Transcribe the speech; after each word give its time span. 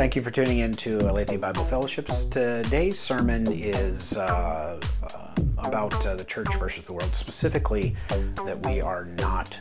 Thank 0.00 0.16
you 0.16 0.22
for 0.22 0.30
tuning 0.30 0.60
in 0.60 0.72
to 0.76 0.98
Aletheia 1.10 1.38
Bible 1.38 1.62
Fellowships. 1.62 2.24
Today's 2.24 2.98
sermon 2.98 3.52
is 3.52 4.16
uh, 4.16 4.80
uh, 5.02 5.42
about 5.58 6.06
uh, 6.06 6.16
the 6.16 6.24
church 6.24 6.48
versus 6.58 6.86
the 6.86 6.94
world, 6.94 7.14
specifically 7.14 7.94
that 8.46 8.64
we 8.64 8.80
are 8.80 9.04
not 9.04 9.60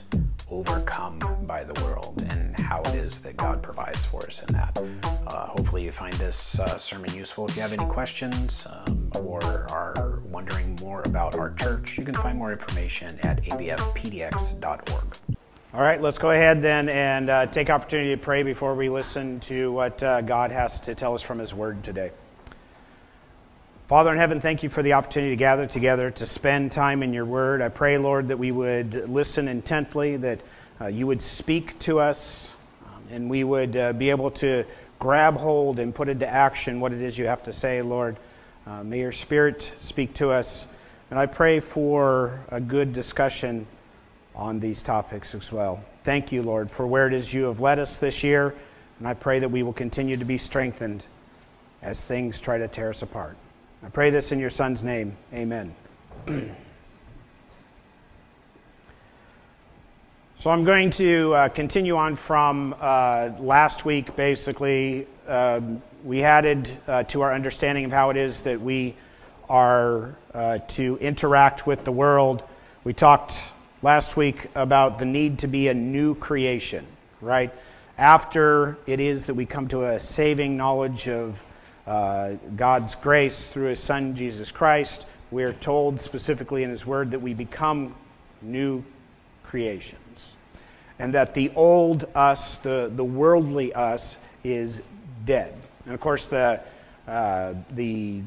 overcome 0.49 1.19
by 1.45 1.65
the 1.65 1.73
world 1.83 2.25
and 2.29 2.57
how 2.57 2.79
it 2.83 2.95
is 2.95 3.19
that 3.23 3.35
God 3.35 3.61
provides 3.61 3.99
for 4.05 4.25
us 4.27 4.41
in 4.41 4.53
that. 4.53 4.81
Uh, 5.27 5.47
hopefully, 5.47 5.83
you 5.83 5.91
find 5.91 6.13
this 6.13 6.57
uh, 6.57 6.77
sermon 6.77 7.13
useful. 7.13 7.45
If 7.45 7.57
you 7.57 7.61
have 7.61 7.73
any 7.73 7.85
questions 7.87 8.65
um, 8.69 9.11
or 9.15 9.43
are 9.69 10.21
wondering 10.23 10.73
more 10.79 11.01
about 11.01 11.35
our 11.35 11.53
church, 11.55 11.97
you 11.97 12.05
can 12.05 12.15
find 12.15 12.37
more 12.37 12.53
information 12.53 13.19
at 13.23 13.43
abfpdx.org. 13.43 15.37
All 15.71 15.81
right, 15.81 16.01
let's 16.01 16.17
go 16.17 16.31
ahead 16.31 16.63
then 16.63 16.89
and 16.89 17.29
uh, 17.29 17.45
take 17.45 17.69
opportunity 17.69 18.09
to 18.09 18.17
pray 18.17 18.41
before 18.41 18.73
we 18.73 18.89
listen 18.89 19.39
to 19.41 19.71
what 19.71 20.01
uh, 20.01 20.21
God 20.21 20.51
has 20.51 20.79
to 20.81 20.95
tell 20.95 21.13
us 21.13 21.21
from 21.21 21.37
His 21.37 21.53
Word 21.53 21.83
today. 21.83 22.09
Father 23.85 24.11
in 24.11 24.17
heaven, 24.17 24.41
thank 24.41 24.63
you 24.63 24.69
for 24.69 24.81
the 24.81 24.93
opportunity 24.93 25.29
to 25.29 25.35
gather 25.35 25.67
together 25.67 26.09
to 26.09 26.25
spend 26.25 26.71
time 26.71 27.03
in 27.03 27.13
your 27.13 27.25
Word. 27.25 27.61
I 27.61 27.69
pray, 27.69 27.99
Lord, 27.99 28.29
that 28.29 28.37
we 28.37 28.51
would 28.51 29.07
listen 29.07 29.47
intently, 29.47 30.17
that 30.17 30.41
uh, 30.81 30.87
you 30.87 31.05
would 31.05 31.21
speak 31.21 31.77
to 31.81 31.99
us, 31.99 32.57
um, 32.87 33.03
and 33.11 33.29
we 33.29 33.43
would 33.43 33.77
uh, 33.77 33.93
be 33.93 34.09
able 34.09 34.31
to 34.31 34.65
grab 34.97 35.37
hold 35.37 35.77
and 35.77 35.93
put 35.93 36.09
into 36.09 36.27
action 36.27 36.79
what 36.79 36.93
it 36.93 37.01
is 37.03 37.15
you 37.15 37.27
have 37.27 37.43
to 37.43 37.53
say, 37.53 37.83
Lord. 37.83 38.17
Uh, 38.65 38.83
may 38.83 39.01
your 39.01 39.11
Spirit 39.11 39.71
speak 39.77 40.15
to 40.15 40.31
us. 40.31 40.65
And 41.11 41.19
I 41.19 41.27
pray 41.27 41.59
for 41.59 42.41
a 42.49 42.59
good 42.59 42.91
discussion 42.91 43.67
on 44.35 44.59
these 44.59 44.81
topics 44.83 45.35
as 45.35 45.51
well. 45.51 45.83
Thank 46.03 46.31
you, 46.31 46.43
Lord, 46.43 46.71
for 46.71 46.87
where 46.87 47.07
it 47.07 47.13
is 47.13 47.33
you 47.33 47.43
have 47.45 47.59
led 47.61 47.79
us 47.79 47.97
this 47.97 48.23
year, 48.23 48.55
and 48.99 49.07
I 49.07 49.13
pray 49.13 49.39
that 49.39 49.49
we 49.49 49.63
will 49.63 49.73
continue 49.73 50.17
to 50.17 50.25
be 50.25 50.37
strengthened 50.37 51.05
as 51.81 52.03
things 52.03 52.39
try 52.39 52.57
to 52.57 52.67
tear 52.67 52.89
us 52.89 53.01
apart. 53.01 53.37
I 53.83 53.89
pray 53.89 54.09
this 54.09 54.31
in 54.31 54.39
your 54.39 54.49
Son's 54.49 54.83
name. 54.83 55.15
Amen. 55.33 55.73
so 60.35 60.51
I'm 60.51 60.63
going 60.63 60.89
to 60.91 61.33
uh, 61.33 61.49
continue 61.49 61.95
on 61.95 62.15
from 62.15 62.75
uh, 62.79 63.29
last 63.39 63.85
week, 63.85 64.15
basically. 64.15 65.07
Um, 65.27 65.81
we 66.03 66.23
added 66.23 66.69
uh, 66.87 67.03
to 67.03 67.21
our 67.21 67.33
understanding 67.33 67.85
of 67.85 67.91
how 67.91 68.09
it 68.09 68.17
is 68.17 68.41
that 68.41 68.59
we 68.59 68.95
are 69.49 70.15
uh, 70.33 70.59
to 70.69 70.97
interact 70.97 71.65
with 71.65 71.83
the 71.83 71.91
world. 71.91 72.43
We 72.83 72.93
talked 72.93 73.51
last 73.81 74.17
week 74.17 74.47
about 74.55 74.99
the 74.99 75.05
need 75.05 75.39
to 75.39 75.47
be 75.47 75.69
a 75.69 75.73
new 75.73 76.15
creation, 76.15 76.85
right? 77.21 77.53
After 77.97 78.77
it 78.85 78.99
is 78.99 79.27
that 79.27 79.35
we 79.35 79.45
come 79.45 79.67
to 79.69 79.85
a 79.85 79.99
saving 79.99 80.57
knowledge 80.57 81.07
of 81.07 81.41
uh, 81.87 82.33
God's 82.55 82.95
grace 82.95 83.47
through 83.47 83.67
His 83.67 83.79
Son, 83.79 84.15
Jesus 84.15 84.51
Christ, 84.51 85.05
we 85.31 85.43
are 85.43 85.53
told 85.53 86.01
specifically 86.01 86.63
in 86.63 86.69
His 86.69 86.85
Word 86.85 87.11
that 87.11 87.21
we 87.21 87.33
become 87.33 87.95
new 88.41 88.83
creations. 89.43 90.35
And 90.97 91.13
that 91.13 91.33
the 91.33 91.51
old 91.55 92.05
us, 92.13 92.57
the, 92.57 92.91
the 92.93 93.05
worldly 93.05 93.73
us, 93.73 94.17
is 94.43 94.83
dead. 95.25 95.53
And 95.85 95.93
of 95.93 96.01
course, 96.01 96.27
the, 96.27 96.59
uh, 97.07 97.53
the 97.71 98.21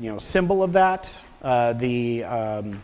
you 0.00 0.12
know, 0.12 0.18
symbol 0.18 0.64
of 0.64 0.72
that, 0.72 1.24
uh, 1.42 1.74
the. 1.74 2.24
Um, 2.24 2.82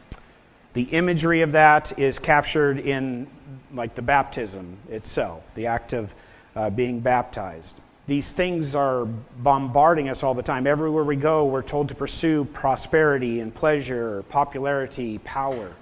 the 0.75 0.85
imagery 0.85 1.43
of 1.43 1.53
that 1.53 1.99
is 1.99 2.19
captured 2.19 2.79
in 2.79 3.27
like 3.75 3.95
the 3.95 4.03
baptism 4.03 4.77
itself, 4.89 5.55
the 5.55 5.67
act 5.67 5.93
of 5.93 6.15
uh, 6.57 6.71
being 6.71 7.01
baptized. 7.01 7.79
These 8.07 8.33
things 8.33 8.75
are 8.75 9.05
bombarding 9.05 10.09
us 10.09 10.23
all 10.23 10.35
the 10.35 10.43
time. 10.43 10.67
Everywhere 10.67 11.05
we 11.05 11.17
go, 11.17 11.47
we're 11.47 11.63
told 11.63 11.89
to 11.91 11.95
pursue 11.95 12.45
prosperity 12.47 13.41
and 13.41 13.55
pleasure, 13.55 14.25
popularity, 14.25 15.19
power. 15.19 15.73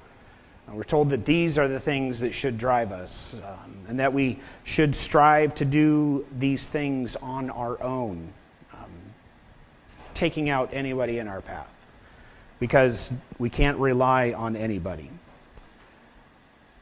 And 0.66 0.76
we're 0.76 0.84
told 0.84 1.10
that 1.10 1.24
these 1.24 1.58
are 1.58 1.66
the 1.66 1.80
things 1.80 2.20
that 2.20 2.32
should 2.32 2.58
drive 2.58 2.92
us, 2.92 3.40
um, 3.44 3.76
and 3.88 3.98
that 3.98 4.12
we 4.12 4.38
should 4.64 4.94
strive 4.94 5.54
to 5.56 5.64
do 5.64 6.26
these 6.38 6.66
things 6.66 7.16
on 7.16 7.50
our 7.50 7.82
own, 7.82 8.32
um, 8.74 8.92
taking 10.14 10.50
out 10.50 10.68
anybody 10.72 11.18
in 11.18 11.26
our 11.26 11.40
path 11.40 11.79
because 12.60 13.12
we 13.38 13.50
can't 13.50 13.78
rely 13.78 14.32
on 14.32 14.54
anybody. 14.54 15.10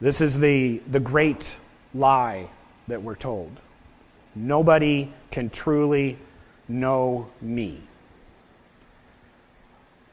This 0.00 0.20
is 0.20 0.38
the, 0.38 0.82
the 0.90 1.00
great 1.00 1.56
lie 1.94 2.50
that 2.88 3.02
we're 3.02 3.16
told. 3.16 3.50
Nobody 4.34 5.12
can 5.30 5.50
truly 5.50 6.18
know 6.68 7.30
me. 7.40 7.80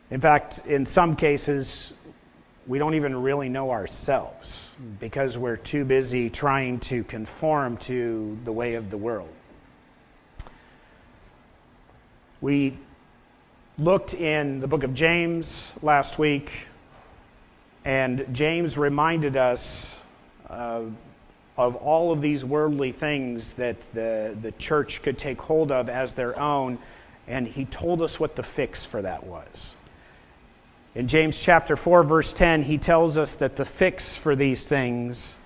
In 0.09 0.21
fact, 0.21 0.61
in 0.65 0.85
some 0.85 1.15
cases, 1.15 1.93
we 2.67 2.79
don't 2.79 2.93
even 2.93 3.21
really 3.21 3.49
know 3.49 3.71
ourselves 3.71 4.73
because 4.99 5.37
we're 5.37 5.57
too 5.57 5.83
busy 5.83 6.29
trying 6.29 6.79
to 6.81 7.03
conform 7.03 7.77
to 7.77 8.37
the 8.43 8.51
way 8.51 8.75
of 8.75 8.89
the 8.89 8.97
world. 8.97 9.29
We 12.41 12.77
looked 13.77 14.13
in 14.13 14.61
the 14.61 14.67
book 14.67 14.83
of 14.83 14.93
James 14.93 15.73
last 15.81 16.17
week, 16.17 16.67
and 17.83 18.25
James 18.31 18.77
reminded 18.77 19.35
us 19.35 20.01
uh, 20.49 20.81
of 21.57 21.75
all 21.75 22.13
of 22.13 22.21
these 22.21 22.45
worldly 22.45 22.93
things 22.93 23.53
that 23.53 23.75
the, 23.93 24.35
the 24.41 24.53
church 24.53 25.01
could 25.01 25.17
take 25.17 25.41
hold 25.41 25.73
of 25.73 25.89
as 25.89 26.13
their 26.13 26.39
own, 26.39 26.77
and 27.27 27.47
he 27.49 27.65
told 27.65 28.01
us 28.01 28.17
what 28.17 28.37
the 28.37 28.43
fix 28.43 28.85
for 28.85 29.01
that 29.01 29.25
was. 29.25 29.75
In 30.93 31.09
James 31.09 31.37
chapter 31.37 31.75
4, 31.75 32.03
verse 32.03 32.31
10, 32.31 32.61
he 32.61 32.77
tells 32.77 33.17
us 33.17 33.35
that 33.35 33.57
the 33.57 33.65
fix 33.65 34.15
for 34.15 34.37
these 34.37 34.65
things 34.65 35.37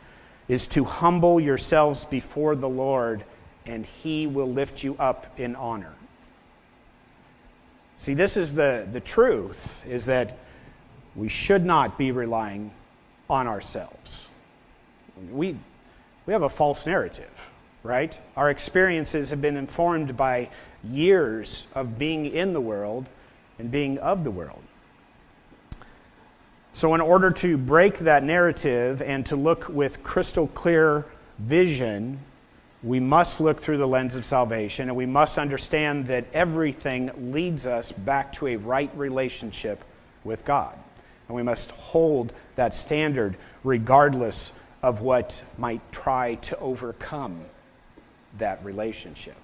is 0.47 0.67
to 0.67 0.83
humble 0.83 1.39
yourselves 1.39 2.05
before 2.05 2.55
the 2.55 2.69
Lord, 2.69 3.23
and 3.65 3.87
he 3.87 4.27
will 4.27 4.51
lift 4.51 4.83
you 4.83 4.95
up 4.99 5.25
in 5.39 5.55
honor. 5.55 5.93
See, 7.99 8.13
this 8.13 8.37
is 8.37 8.53
the, 8.53 8.87
the 8.89 9.01
truth 9.01 9.85
is 9.85 10.05
that 10.05 10.37
we 11.17 11.27
should 11.27 11.65
not 11.65 11.97
be 11.97 12.13
relying 12.13 12.71
on 13.29 13.45
ourselves. 13.45 14.29
We, 15.33 15.57
we 16.25 16.31
have 16.31 16.43
a 16.43 16.49
false 16.49 16.85
narrative, 16.85 17.51
right? 17.83 18.17
Our 18.37 18.49
experiences 18.49 19.31
have 19.31 19.41
been 19.41 19.57
informed 19.57 20.15
by 20.15 20.47
years 20.81 21.67
of 21.75 21.99
being 21.99 22.25
in 22.25 22.53
the 22.53 22.61
world 22.61 23.07
and 23.59 23.69
being 23.69 23.97
of 23.97 24.23
the 24.23 24.31
world. 24.31 24.63
So, 26.71 26.93
in 26.93 27.01
order 27.01 27.31
to 27.31 27.57
break 27.57 27.97
that 27.99 28.23
narrative 28.23 29.01
and 29.01 29.25
to 29.25 29.35
look 29.35 29.67
with 29.67 30.03
crystal 30.03 30.47
clear 30.47 31.03
vision 31.37 32.21
we 32.81 32.99
must 32.99 33.41
look 33.41 33.59
through 33.59 33.77
the 33.77 33.87
lens 33.87 34.15
of 34.15 34.25
salvation 34.25 34.87
and 34.87 34.95
we 34.95 35.05
must 35.05 35.37
understand 35.37 36.07
that 36.07 36.25
everything 36.33 37.11
leads 37.31 37.65
us 37.65 37.91
back 37.91 38.31
to 38.33 38.47
a 38.47 38.55
right 38.55 38.91
relationship 38.95 39.83
with 40.23 40.45
God. 40.45 40.77
And 41.27 41.35
we 41.35 41.43
must 41.43 41.71
hold 41.71 42.31
that 42.55 42.73
standard 42.73 43.37
regardless 43.63 44.53
of 44.81 45.01
what 45.01 45.43
might 45.57 45.81
try 45.91 46.35
to 46.35 46.57
overcome 46.59 47.41
that 48.37 48.63
relationship. 48.63 49.35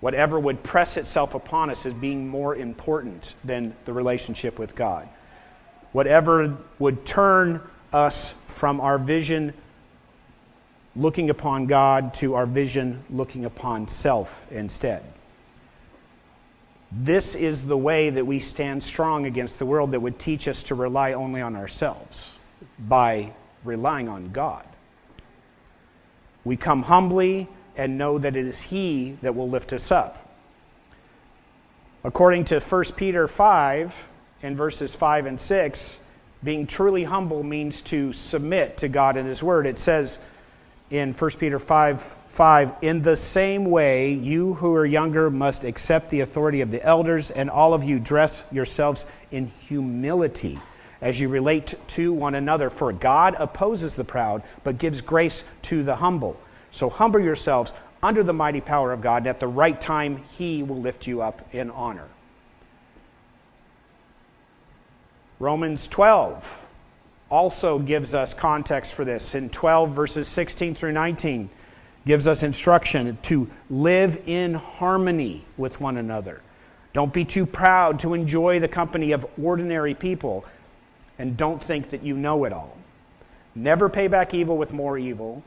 Whatever 0.00 0.38
would 0.38 0.62
press 0.62 0.96
itself 0.96 1.34
upon 1.34 1.70
us 1.70 1.86
as 1.86 1.94
being 1.94 2.28
more 2.28 2.54
important 2.54 3.34
than 3.42 3.74
the 3.86 3.92
relationship 3.92 4.58
with 4.58 4.74
God. 4.74 5.08
Whatever 5.92 6.58
would 6.78 7.04
turn 7.06 7.60
us 7.92 8.34
from 8.46 8.80
our 8.80 8.98
vision 8.98 9.54
looking 10.96 11.30
upon 11.30 11.66
God 11.66 12.14
to 12.14 12.34
our 12.34 12.46
vision 12.46 13.04
looking 13.10 13.44
upon 13.44 13.88
self 13.88 14.46
instead. 14.50 15.02
This 16.92 17.36
is 17.36 17.62
the 17.62 17.76
way 17.76 18.10
that 18.10 18.26
we 18.26 18.40
stand 18.40 18.82
strong 18.82 19.24
against 19.24 19.58
the 19.58 19.66
world 19.66 19.92
that 19.92 20.00
would 20.00 20.18
teach 20.18 20.48
us 20.48 20.64
to 20.64 20.74
rely 20.74 21.12
only 21.12 21.40
on 21.40 21.54
ourselves 21.54 22.36
by 22.78 23.32
relying 23.62 24.08
on 24.08 24.30
God. 24.30 24.64
We 26.44 26.56
come 26.56 26.82
humbly 26.82 27.48
and 27.76 27.96
know 27.96 28.18
that 28.18 28.34
it 28.34 28.46
is 28.46 28.62
He 28.62 29.16
that 29.22 29.36
will 29.36 29.48
lift 29.48 29.72
us 29.72 29.92
up. 29.92 30.28
According 32.02 32.46
to 32.46 32.60
1 32.60 32.84
Peter 32.96 33.28
5, 33.28 34.08
in 34.42 34.56
verses 34.56 34.94
5 34.94 35.26
and 35.26 35.40
6, 35.40 36.00
being 36.42 36.66
truly 36.66 37.04
humble 37.04 37.42
means 37.42 37.82
to 37.82 38.12
submit 38.12 38.78
to 38.78 38.88
God 38.88 39.16
and 39.16 39.28
His 39.28 39.42
Word. 39.42 39.66
It 39.66 39.78
says, 39.78 40.18
in 40.90 41.12
1 41.12 41.30
Peter 41.32 41.58
5 41.58 42.16
5, 42.28 42.74
in 42.82 43.02
the 43.02 43.16
same 43.16 43.64
way, 43.64 44.12
you 44.12 44.54
who 44.54 44.74
are 44.74 44.86
younger 44.86 45.30
must 45.30 45.64
accept 45.64 46.10
the 46.10 46.20
authority 46.20 46.60
of 46.60 46.70
the 46.70 46.82
elders, 46.82 47.30
and 47.30 47.50
all 47.50 47.74
of 47.74 47.82
you 47.82 47.98
dress 47.98 48.44
yourselves 48.52 49.04
in 49.32 49.48
humility 49.48 50.58
as 51.00 51.18
you 51.18 51.28
relate 51.28 51.74
to 51.88 52.12
one 52.12 52.36
another. 52.36 52.70
For 52.70 52.92
God 52.92 53.34
opposes 53.38 53.96
the 53.96 54.04
proud, 54.04 54.42
but 54.62 54.78
gives 54.78 55.00
grace 55.00 55.44
to 55.62 55.82
the 55.82 55.96
humble. 55.96 56.40
So 56.70 56.88
humble 56.88 57.20
yourselves 57.20 57.72
under 58.02 58.22
the 58.22 58.32
mighty 58.32 58.60
power 58.60 58.92
of 58.92 59.00
God, 59.00 59.18
and 59.18 59.26
at 59.26 59.40
the 59.40 59.48
right 59.48 59.78
time, 59.78 60.22
He 60.38 60.62
will 60.62 60.80
lift 60.80 61.06
you 61.06 61.20
up 61.22 61.42
in 61.52 61.70
honor. 61.70 62.08
Romans 65.40 65.88
12 65.88 66.66
also 67.30 67.78
gives 67.78 68.14
us 68.14 68.34
context 68.34 68.92
for 68.92 69.04
this. 69.04 69.34
In 69.34 69.48
12, 69.48 69.90
verses 69.92 70.28
16 70.28 70.74
through 70.74 70.92
19, 70.92 71.48
gives 72.06 72.26
us 72.26 72.42
instruction 72.42 73.16
to 73.22 73.48
live 73.68 74.20
in 74.26 74.54
harmony 74.54 75.44
with 75.56 75.80
one 75.80 75.96
another. 75.96 76.42
Don't 76.92 77.12
be 77.12 77.24
too 77.24 77.46
proud 77.46 78.00
to 78.00 78.14
enjoy 78.14 78.58
the 78.58 78.68
company 78.68 79.12
of 79.12 79.26
ordinary 79.40 79.94
people, 79.94 80.44
and 81.18 81.36
don't 81.36 81.62
think 81.62 81.90
that 81.90 82.02
you 82.02 82.16
know 82.16 82.44
it 82.44 82.52
all. 82.52 82.76
Never 83.54 83.88
pay 83.88 84.08
back 84.08 84.34
evil 84.34 84.56
with 84.56 84.72
more 84.72 84.98
evil. 84.98 85.42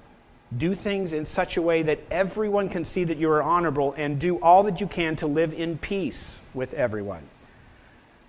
Do 0.56 0.76
things 0.76 1.14
in 1.14 1.26
such 1.26 1.58
a 1.58 1.62
way 1.62 1.82
that 1.84 2.00
everyone 2.12 2.70
can 2.70 2.86
see 2.86 3.04
that 3.04 3.18
you 3.18 3.30
are 3.30 3.42
honorable, 3.42 3.94
and 3.98 4.20
do 4.20 4.38
all 4.38 4.64
that 4.64 4.80
you 4.80 4.88
can 4.88 5.16
to 5.18 5.28
live 5.28 5.54
in 5.54 5.78
peace 5.78 6.44
with 6.54 6.74
everyone. 6.76 7.24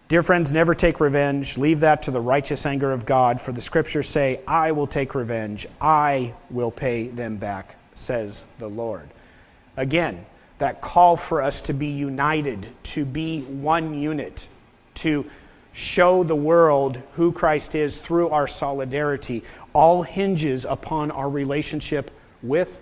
Dear 0.06 0.22
friends, 0.22 0.52
never 0.52 0.74
take 0.74 1.00
revenge. 1.00 1.56
Leave 1.56 1.80
that 1.80 2.02
to 2.02 2.10
the 2.10 2.20
righteous 2.20 2.66
anger 2.66 2.92
of 2.92 3.06
God, 3.06 3.40
for 3.40 3.52
the 3.52 3.62
scriptures 3.62 4.06
say, 4.06 4.40
I 4.46 4.72
will 4.72 4.86
take 4.86 5.14
revenge. 5.14 5.66
I 5.80 6.34
will 6.50 6.70
pay 6.70 7.08
them 7.08 7.38
back, 7.38 7.76
says 7.94 8.44
the 8.58 8.68
Lord. 8.68 9.08
Again, 9.78 10.26
that 10.58 10.82
call 10.82 11.16
for 11.16 11.40
us 11.40 11.62
to 11.62 11.72
be 11.72 11.86
united, 11.86 12.68
to 12.82 13.06
be 13.06 13.40
one 13.44 13.94
unit, 13.94 14.46
to 14.96 15.24
show 15.72 16.22
the 16.22 16.36
world 16.36 17.02
who 17.14 17.32
Christ 17.32 17.74
is 17.74 17.96
through 17.96 18.28
our 18.28 18.46
solidarity, 18.46 19.42
all 19.72 20.02
hinges 20.02 20.66
upon 20.66 21.12
our 21.12 21.30
relationship 21.30 22.10
with 22.42 22.78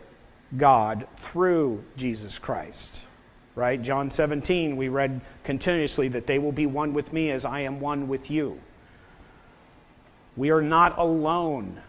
God 0.56 1.06
through 1.18 1.84
Jesus 1.96 2.40
Christ 2.40 3.06
right? 3.54 3.80
John 3.80 4.10
17, 4.10 4.76
we 4.76 4.88
read 4.88 5.20
continuously 5.44 6.08
that 6.08 6.26
they 6.26 6.38
will 6.38 6.52
be 6.52 6.66
one 6.66 6.94
with 6.94 7.12
me 7.12 7.30
as 7.30 7.44
I 7.44 7.60
am 7.60 7.80
one 7.80 8.08
with 8.08 8.30
you. 8.30 8.60
We 10.36 10.50
are 10.50 10.62
not 10.62 10.98
alone. 10.98 11.82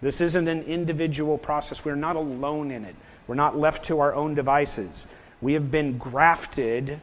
This 0.00 0.20
isn't 0.20 0.48
an 0.48 0.62
individual 0.62 1.36
process. 1.36 1.84
We're 1.84 1.94
not 1.94 2.16
alone 2.16 2.70
in 2.70 2.84
it. 2.84 2.96
We're 3.26 3.34
not 3.34 3.58
left 3.58 3.84
to 3.86 4.00
our 4.00 4.14
own 4.14 4.34
devices. 4.34 5.06
We 5.40 5.52
have 5.54 5.70
been 5.70 5.98
grafted 5.98 7.00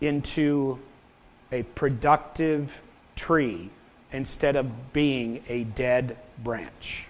into 0.00 0.78
a 1.50 1.62
productive 1.62 2.80
tree 3.14 3.70
instead 4.10 4.56
of 4.56 4.92
being 4.92 5.42
a 5.48 5.64
dead 5.64 6.16
branch. 6.42 7.06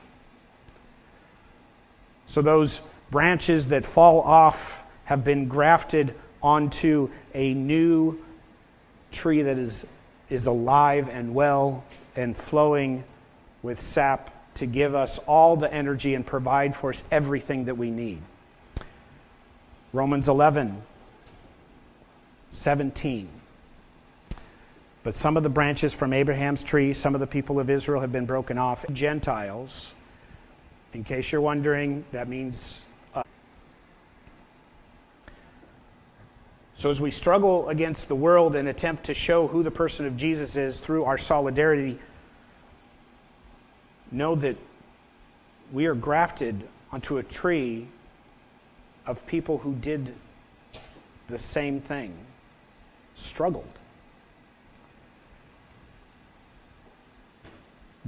So, 2.26 2.42
those 2.42 2.80
branches 3.12 3.68
that 3.68 3.84
fall 3.84 4.22
off 4.22 4.84
have 5.04 5.22
been 5.22 5.46
grafted 5.46 6.14
onto 6.42 7.10
a 7.34 7.54
new 7.54 8.18
tree 9.12 9.42
that 9.42 9.58
is, 9.58 9.86
is 10.30 10.46
alive 10.46 11.08
and 11.10 11.34
well 11.34 11.84
and 12.16 12.34
flowing 12.34 13.04
with 13.62 13.80
sap 13.80 14.30
to 14.54 14.66
give 14.66 14.94
us 14.94 15.18
all 15.26 15.56
the 15.56 15.72
energy 15.72 16.14
and 16.14 16.26
provide 16.26 16.74
for 16.74 16.90
us 16.90 17.04
everything 17.10 17.66
that 17.66 17.76
we 17.76 17.90
need. 17.90 18.20
Romans 19.92 20.28
11, 20.28 20.82
17. 22.50 23.28
But 25.04 25.14
some 25.14 25.36
of 25.36 25.42
the 25.42 25.50
branches 25.50 25.92
from 25.92 26.14
Abraham's 26.14 26.64
tree, 26.64 26.94
some 26.94 27.14
of 27.14 27.20
the 27.20 27.26
people 27.26 27.60
of 27.60 27.68
Israel 27.68 28.00
have 28.00 28.12
been 28.12 28.24
broken 28.24 28.56
off. 28.56 28.86
Gentiles, 28.90 29.92
in 30.94 31.04
case 31.04 31.30
you're 31.30 31.42
wondering, 31.42 32.06
that 32.12 32.26
means 32.26 32.86
So, 36.82 36.90
as 36.90 37.00
we 37.00 37.12
struggle 37.12 37.68
against 37.68 38.08
the 38.08 38.16
world 38.16 38.56
and 38.56 38.66
attempt 38.66 39.04
to 39.04 39.14
show 39.14 39.46
who 39.46 39.62
the 39.62 39.70
person 39.70 40.04
of 40.04 40.16
Jesus 40.16 40.56
is 40.56 40.80
through 40.80 41.04
our 41.04 41.16
solidarity, 41.16 41.96
know 44.10 44.34
that 44.34 44.56
we 45.70 45.86
are 45.86 45.94
grafted 45.94 46.68
onto 46.90 47.18
a 47.18 47.22
tree 47.22 47.86
of 49.06 49.24
people 49.28 49.58
who 49.58 49.76
did 49.76 50.12
the 51.28 51.38
same 51.38 51.80
thing, 51.80 52.16
struggled. 53.14 53.78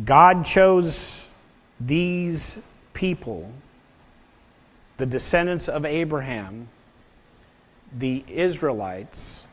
God 0.05 0.45
chose 0.45 1.31
these 1.79 2.61
people, 2.93 3.53
the 4.97 5.07
descendants 5.07 5.69
of 5.69 5.85
Abraham, 5.85 6.69
the 7.97 8.25
Israelites 8.29 9.47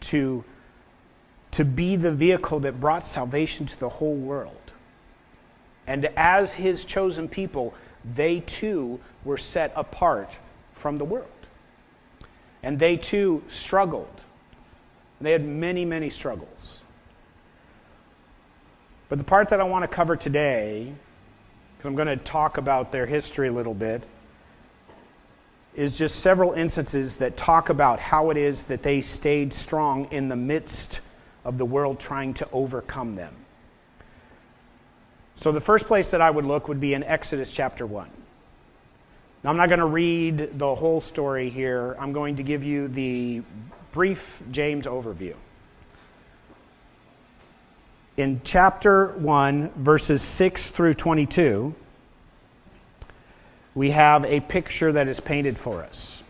to, 0.00 0.44
to 1.50 1.64
be 1.64 1.96
the 1.96 2.12
vehicle 2.12 2.60
that 2.60 2.80
brought 2.80 3.04
salvation 3.04 3.66
to 3.66 3.78
the 3.78 3.88
whole 3.88 4.16
world. 4.16 4.56
And 5.86 6.06
as 6.16 6.54
his 6.54 6.84
chosen 6.84 7.28
people, 7.28 7.74
they 8.04 8.40
too 8.40 9.00
were 9.24 9.38
set 9.38 9.72
apart 9.76 10.38
from 10.72 10.98
the 10.98 11.04
world. 11.04 11.28
And 12.62 12.78
they 12.78 12.96
too 12.96 13.42
struggled. 13.48 14.20
They 15.20 15.32
had 15.32 15.44
many, 15.44 15.84
many 15.84 16.08
struggles. 16.08 16.78
But 19.08 19.18
the 19.18 19.24
part 19.24 19.48
that 19.48 19.60
I 19.60 19.64
want 19.64 19.82
to 19.82 19.88
cover 19.88 20.16
today, 20.16 20.94
because 21.76 21.88
I'm 21.88 21.96
going 21.96 22.08
to 22.08 22.16
talk 22.16 22.56
about 22.56 22.92
their 22.92 23.06
history 23.06 23.48
a 23.48 23.52
little 23.52 23.74
bit, 23.74 24.04
is 25.74 25.96
just 25.96 26.20
several 26.20 26.52
instances 26.52 27.16
that 27.16 27.36
talk 27.36 27.68
about 27.68 28.00
how 28.00 28.30
it 28.30 28.36
is 28.36 28.64
that 28.64 28.82
they 28.82 29.00
stayed 29.00 29.52
strong 29.52 30.06
in 30.10 30.28
the 30.28 30.36
midst 30.36 31.00
of 31.44 31.58
the 31.58 31.64
world 31.64 32.00
trying 32.00 32.34
to 32.34 32.48
overcome 32.52 33.14
them. 33.14 33.34
So, 35.36 35.52
the 35.52 35.60
first 35.60 35.86
place 35.86 36.10
that 36.10 36.20
I 36.20 36.30
would 36.30 36.44
look 36.44 36.68
would 36.68 36.80
be 36.80 36.92
in 36.92 37.02
Exodus 37.02 37.50
chapter 37.50 37.86
1. 37.86 38.10
Now, 39.42 39.50
I'm 39.50 39.56
not 39.56 39.68
going 39.68 39.78
to 39.78 39.86
read 39.86 40.58
the 40.58 40.74
whole 40.74 41.00
story 41.00 41.48
here, 41.48 41.96
I'm 41.98 42.12
going 42.12 42.36
to 42.36 42.42
give 42.42 42.62
you 42.62 42.88
the 42.88 43.42
brief 43.92 44.42
James 44.50 44.86
overview. 44.86 45.34
In 48.16 48.42
chapter 48.44 49.12
1, 49.12 49.70
verses 49.76 50.20
6 50.20 50.70
through 50.70 50.94
22, 50.94 51.74
we 53.74 53.90
have 53.90 54.24
a 54.24 54.40
picture 54.40 54.92
that 54.92 55.08
is 55.08 55.20
painted 55.20 55.58
for 55.58 55.82
us. 55.82 56.22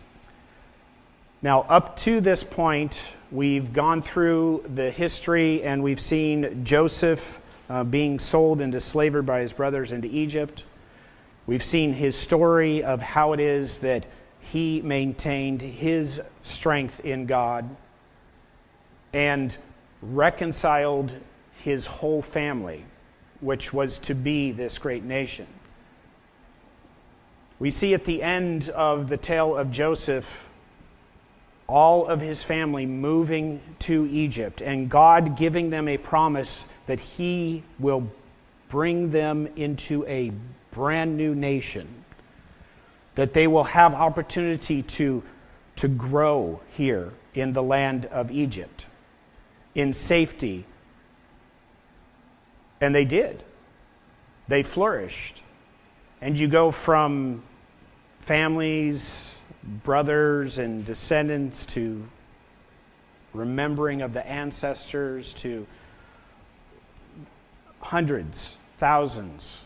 Now, 1.41 1.61
up 1.61 1.95
to 1.97 2.21
this 2.21 2.43
point, 2.43 3.13
we've 3.31 3.73
gone 3.73 4.01
through 4.01 4.63
the 4.75 4.91
history 4.91 5.63
and 5.63 5.81
we've 5.81 5.99
seen 5.99 6.63
Joseph 6.63 7.39
uh, 7.69 7.83
being 7.83 8.19
sold 8.19 8.61
into 8.61 8.79
slavery 8.79 9.23
by 9.23 9.41
his 9.41 9.53
brothers 9.53 9.91
into 9.91 10.07
Egypt. 10.07 10.63
We've 11.47 11.63
seen 11.63 11.93
his 11.93 12.15
story 12.15 12.83
of 12.83 13.01
how 13.01 13.33
it 13.33 13.39
is 13.39 13.79
that 13.79 14.05
he 14.39 14.81
maintained 14.81 15.61
his 15.61 16.21
strength 16.41 16.99
in 16.99 17.25
God 17.25 17.75
and 19.13 19.55
reconciled 20.01 21.11
his 21.63 21.87
whole 21.87 22.21
family, 22.21 22.85
which 23.39 23.73
was 23.73 23.99
to 23.99 24.13
be 24.13 24.51
this 24.51 24.77
great 24.77 25.03
nation. 25.03 25.47
We 27.61 27.69
see 27.69 27.93
at 27.93 28.05
the 28.05 28.23
end 28.23 28.69
of 28.69 29.07
the 29.07 29.17
tale 29.17 29.55
of 29.55 29.69
Joseph 29.69 30.49
all 31.67 32.07
of 32.07 32.19
his 32.19 32.41
family 32.41 32.87
moving 32.87 33.61
to 33.81 34.07
Egypt 34.09 34.63
and 34.63 34.89
God 34.89 35.37
giving 35.37 35.69
them 35.69 35.87
a 35.87 35.99
promise 35.99 36.65
that 36.87 36.99
he 36.99 37.61
will 37.77 38.11
bring 38.69 39.11
them 39.11 39.47
into 39.55 40.03
a 40.07 40.31
brand 40.71 41.17
new 41.17 41.35
nation, 41.35 42.03
that 43.13 43.33
they 43.33 43.45
will 43.45 43.65
have 43.65 43.93
opportunity 43.93 44.81
to, 44.81 45.21
to 45.75 45.87
grow 45.87 46.61
here 46.69 47.13
in 47.35 47.53
the 47.53 47.61
land 47.61 48.07
of 48.07 48.31
Egypt 48.31 48.87
in 49.75 49.93
safety. 49.93 50.65
And 52.81 52.95
they 52.95 53.05
did. 53.05 53.43
They 54.47 54.63
flourished. 54.63 55.43
And 56.21 56.39
you 56.39 56.47
go 56.47 56.71
from 56.71 57.43
families, 58.21 59.39
brothers, 59.83 60.57
and 60.57 60.85
descendants 60.85 61.65
to 61.67 62.07
remembering 63.33 64.01
of 64.01 64.13
the 64.13 64.25
ancestors 64.25 65.33
to 65.33 65.65
hundreds, 67.79 68.57
thousands, 68.77 69.65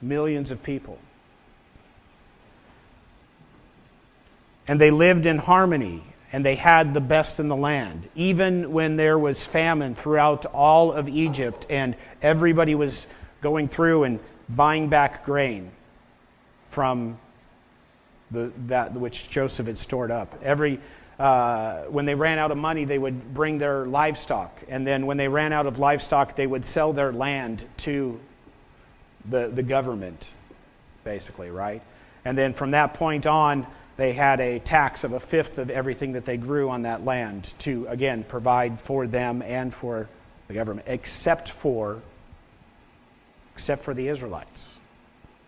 millions 0.00 0.50
of 0.50 0.62
people. 0.62 0.98
And 4.66 4.80
they 4.80 4.90
lived 4.90 5.26
in 5.26 5.38
harmony 5.38 6.02
and 6.32 6.46
they 6.46 6.54
had 6.54 6.94
the 6.94 7.00
best 7.00 7.38
in 7.38 7.48
the 7.48 7.56
land. 7.56 8.08
Even 8.14 8.72
when 8.72 8.96
there 8.96 9.18
was 9.18 9.44
famine 9.44 9.94
throughout 9.94 10.46
all 10.46 10.92
of 10.92 11.08
Egypt 11.08 11.66
and 11.68 11.94
everybody 12.22 12.74
was 12.74 13.06
going 13.42 13.68
through 13.68 14.04
and 14.04 14.18
buying 14.48 14.88
back 14.88 15.26
grain 15.26 15.70
from 16.70 17.18
the, 18.32 18.52
that 18.66 18.94
which 18.94 19.28
Joseph 19.28 19.66
had 19.66 19.78
stored 19.78 20.10
up. 20.10 20.34
Every, 20.42 20.80
uh, 21.18 21.82
when 21.84 22.06
they 22.06 22.14
ran 22.14 22.38
out 22.38 22.50
of 22.50 22.58
money, 22.58 22.84
they 22.84 22.98
would 22.98 23.34
bring 23.34 23.58
their 23.58 23.86
livestock. 23.86 24.62
And 24.68 24.86
then 24.86 25.06
when 25.06 25.16
they 25.16 25.28
ran 25.28 25.52
out 25.52 25.66
of 25.66 25.78
livestock, 25.78 26.34
they 26.34 26.46
would 26.46 26.64
sell 26.64 26.92
their 26.92 27.12
land 27.12 27.64
to 27.78 28.18
the, 29.28 29.48
the 29.48 29.62
government, 29.62 30.32
basically, 31.04 31.50
right? 31.50 31.82
And 32.24 32.36
then 32.36 32.54
from 32.54 32.70
that 32.70 32.94
point 32.94 33.26
on, 33.26 33.66
they 33.96 34.12
had 34.12 34.40
a 34.40 34.58
tax 34.58 35.04
of 35.04 35.12
a 35.12 35.20
fifth 35.20 35.58
of 35.58 35.68
everything 35.70 36.12
that 36.12 36.24
they 36.24 36.36
grew 36.36 36.70
on 36.70 36.82
that 36.82 37.04
land 37.04 37.52
to, 37.60 37.86
again, 37.88 38.24
provide 38.24 38.80
for 38.80 39.06
them 39.06 39.42
and 39.42 39.72
for 39.72 40.08
the 40.48 40.54
government, 40.54 40.86
except 40.88 41.50
for, 41.50 42.00
except 43.54 43.84
for 43.84 43.92
the 43.92 44.08
Israelites, 44.08 44.78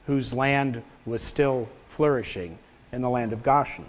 whose 0.07 0.35
land 0.35 0.83
was 1.07 1.23
still 1.23 1.71
flourishing 1.87 2.59
in 2.95 3.03
the 3.03 3.11
land 3.11 3.33
of 3.33 3.43
Goshen. 3.43 3.87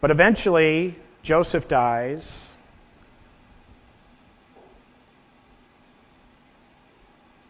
But 0.00 0.10
eventually, 0.10 0.96
Joseph 1.22 1.68
dies. 1.68 2.52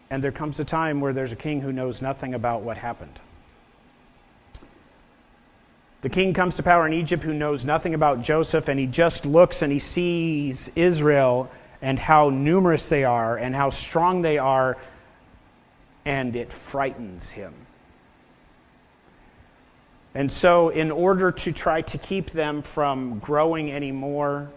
And 0.09 0.23
there 0.23 0.31
comes 0.31 0.59
a 0.59 0.65
time 0.65 1.01
where 1.01 1.13
there's 1.13 1.31
a 1.31 1.35
king 1.35 1.61
who 1.61 1.71
knows 1.71 2.01
nothing 2.01 2.33
about 2.33 2.61
what 2.61 2.77
happened. 2.77 3.19
The 6.01 6.09
king 6.09 6.33
comes 6.33 6.55
to 6.55 6.63
power 6.63 6.85
in 6.85 6.93
Egypt 6.93 7.23
who 7.23 7.33
knows 7.33 7.65
nothing 7.65 7.93
about 7.95 8.21
Joseph, 8.21 8.67
and 8.67 8.79
he 8.79 8.85
just 8.85 9.25
looks 9.25 9.61
and 9.61 9.71
he 9.71 9.79
sees 9.79 10.69
Israel 10.75 11.49
and 11.81 11.97
how 11.97 12.29
numerous 12.29 12.87
they 12.87 13.03
are 13.03 13.37
and 13.37 13.55
how 13.55 13.71
strong 13.71 14.21
they 14.21 14.37
are, 14.37 14.77
and 16.05 16.35
it 16.35 16.53
frightens 16.53 17.31
him. 17.31 17.64
And 20.15 20.31
so, 20.31 20.69
in 20.69 20.91
order 20.91 21.29
to 21.29 21.51
try 21.51 21.81
to 21.81 21.97
keep 21.97 22.31
them 22.31 22.61
from 22.61 23.19
growing 23.19 23.69
anymore, 23.69 24.49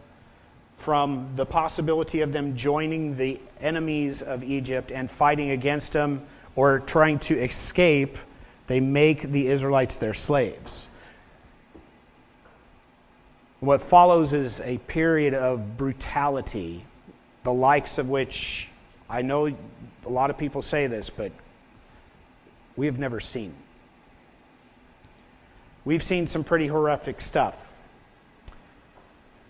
from 0.77 1.31
the 1.35 1.45
possibility 1.45 2.21
of 2.21 2.33
them 2.33 2.57
joining 2.57 3.17
the 3.17 3.41
enemies 3.61 4.23
of 4.23 4.45
Egypt 4.45 4.93
and 4.93 5.11
fighting 5.11 5.51
against 5.51 5.93
them 5.93 6.25
or 6.55 6.79
trying 6.79 7.19
to 7.19 7.37
escape, 7.37 8.19
they 8.69 8.79
make 8.79 9.23
the 9.23 9.49
Israelites 9.49 9.97
their 9.97 10.15
slaves. 10.15 10.89
What 13.59 13.83
follows 13.83 14.33
is 14.33 14.61
a 14.61 14.79
period 14.79 15.35
of 15.35 15.77
brutality, 15.77 16.85
the 17.43 17.53
likes 17.53 17.99
of 17.99 18.09
which 18.09 18.69
I 19.11 19.23
know 19.23 19.47
a 19.47 20.09
lot 20.09 20.31
of 20.31 20.39
people 20.39 20.63
say 20.63 20.87
this, 20.87 21.11
but 21.11 21.33
we 22.77 22.87
have 22.87 23.01
never 23.01 23.19
seen. 23.19 23.53
We've 25.89 26.03
seen 26.03 26.27
some 26.27 26.45
pretty 26.45 26.67
horrific 26.67 27.23
stuff. 27.23 27.73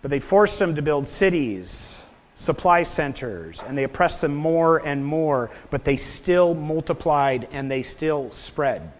But 0.02 0.12
they 0.12 0.20
forced 0.20 0.60
them 0.60 0.76
to 0.76 0.82
build 0.82 1.08
cities, 1.08 2.06
supply 2.36 2.84
centers, 2.84 3.60
and 3.66 3.76
they 3.76 3.82
oppressed 3.82 4.20
them 4.20 4.36
more 4.36 4.78
and 4.86 5.04
more, 5.04 5.50
but 5.70 5.84
they 5.84 5.96
still 5.96 6.54
multiplied 6.54 7.48
and 7.50 7.68
they 7.68 7.82
still 7.82 8.30
spread. 8.30 8.92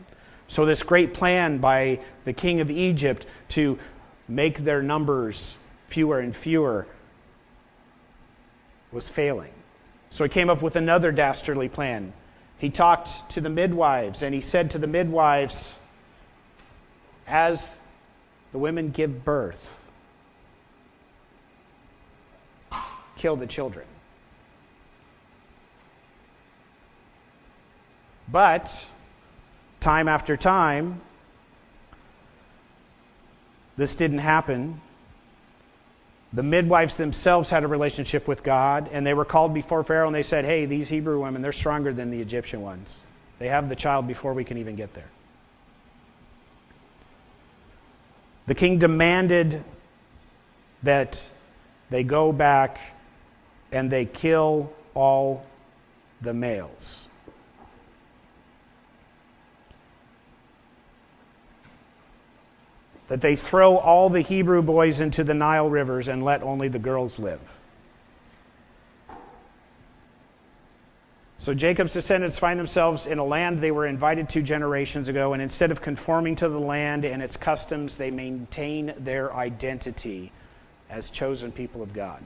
So, 0.49 0.67
this 0.67 0.83
great 0.83 1.15
plan 1.15 1.59
by 1.59 2.01
the 2.25 2.33
king 2.33 2.61
of 2.61 2.73
Egypt 2.73 3.25
to 3.51 3.79
make 4.27 4.65
their 4.65 4.83
numbers 4.83 5.57
fewer 5.87 6.19
and 6.19 6.35
fewer 6.35 6.89
was 8.91 9.09
failing. 9.09 9.53
So, 10.11 10.25
he 10.25 10.29
came 10.29 10.51
up 10.51 10.61
with 10.61 10.75
another 10.75 11.13
dastardly 11.13 11.69
plan. 11.69 12.15
He 12.59 12.69
talked 12.69 13.31
to 13.31 13.41
the 13.41 13.49
midwives 13.49 14.25
and 14.25 14.35
he 14.35 14.41
said 14.41 14.73
to 14.73 14.79
the 14.79 14.89
midwives, 14.89 15.78
as 17.29 17.79
the 18.53 18.59
women 18.59 18.91
give 18.91 19.25
birth, 19.25 19.87
kill 23.17 23.37
the 23.37 23.47
children. 23.47 23.87
But 28.31 28.87
time 29.81 30.09
after 30.09 30.37
time, 30.37 31.01
this 33.77 33.95
didn't 33.95 34.19
happen. 34.19 34.81
The 36.33 36.43
midwives 36.43 36.97
themselves 36.97 37.49
had 37.51 37.65
a 37.65 37.69
relationship 37.69 38.29
with 38.29 38.43
God, 38.43 38.91
and 38.93 39.07
they 39.07 39.15
were 39.15 39.25
called 39.25 39.55
before 39.55 39.83
Pharaoh, 39.83 40.07
and 40.07 40.15
they 40.15 40.23
said, 40.23 40.45
Hey, 40.45 40.67
these 40.67 40.89
Hebrew 40.91 41.23
women, 41.23 41.41
they're 41.41 41.53
stronger 41.53 41.93
than 41.93 42.11
the 42.11 42.21
Egyptian 42.21 42.61
ones. 42.61 43.01
They 43.39 43.49
have 43.49 43.69
the 43.69 43.77
child 43.77 44.07
before 44.07 44.35
we 44.35 44.45
can 44.45 44.59
even 44.59 44.77
get 44.77 44.93
there. 44.95 45.09
The 48.49 48.55
king 48.55 48.79
demanded 48.79 49.63
that 50.83 51.31
they 51.91 52.03
go 52.03 52.33
back 52.33 52.81
and 53.71 53.91
they 53.91 54.07
kill 54.07 54.73
all 54.95 55.47
the 56.23 56.33
males. 56.33 57.09
That 63.09 63.21
they 63.21 63.37
throw 63.37 63.77
all 63.77 64.09
the 64.09 64.23
Hebrew 64.23 64.63
boys 64.63 65.03
into 65.03 65.23
the 65.23 65.35
Nile 65.35 65.69
rivers 65.69 66.09
and 66.09 66.23
let 66.25 66.43
only 66.43 66.69
the 66.69 66.79
girls 66.79 67.19
live. 67.19 67.58
So 71.41 71.55
Jacob's 71.55 71.93
descendants 71.93 72.37
find 72.37 72.59
themselves 72.59 73.07
in 73.07 73.19
a 73.19 73.25
land 73.25 73.61
they 73.61 73.71
were 73.71 73.87
invited 73.87 74.29
to 74.31 74.43
generations 74.43 75.09
ago, 75.09 75.33
and 75.33 75.41
instead 75.41 75.71
of 75.71 75.81
conforming 75.81 76.35
to 76.37 76.49
the 76.49 76.59
land 76.59 77.05
and 77.05 77.23
its 77.23 77.37
customs, 77.37 77.97
they 77.97 78.11
maintain 78.11 78.93
their 78.99 79.33
identity 79.33 80.33
as 80.91 81.11
chosen 81.11 81.53
people 81.53 81.81
of 81.81 81.93
God. 81.93 82.23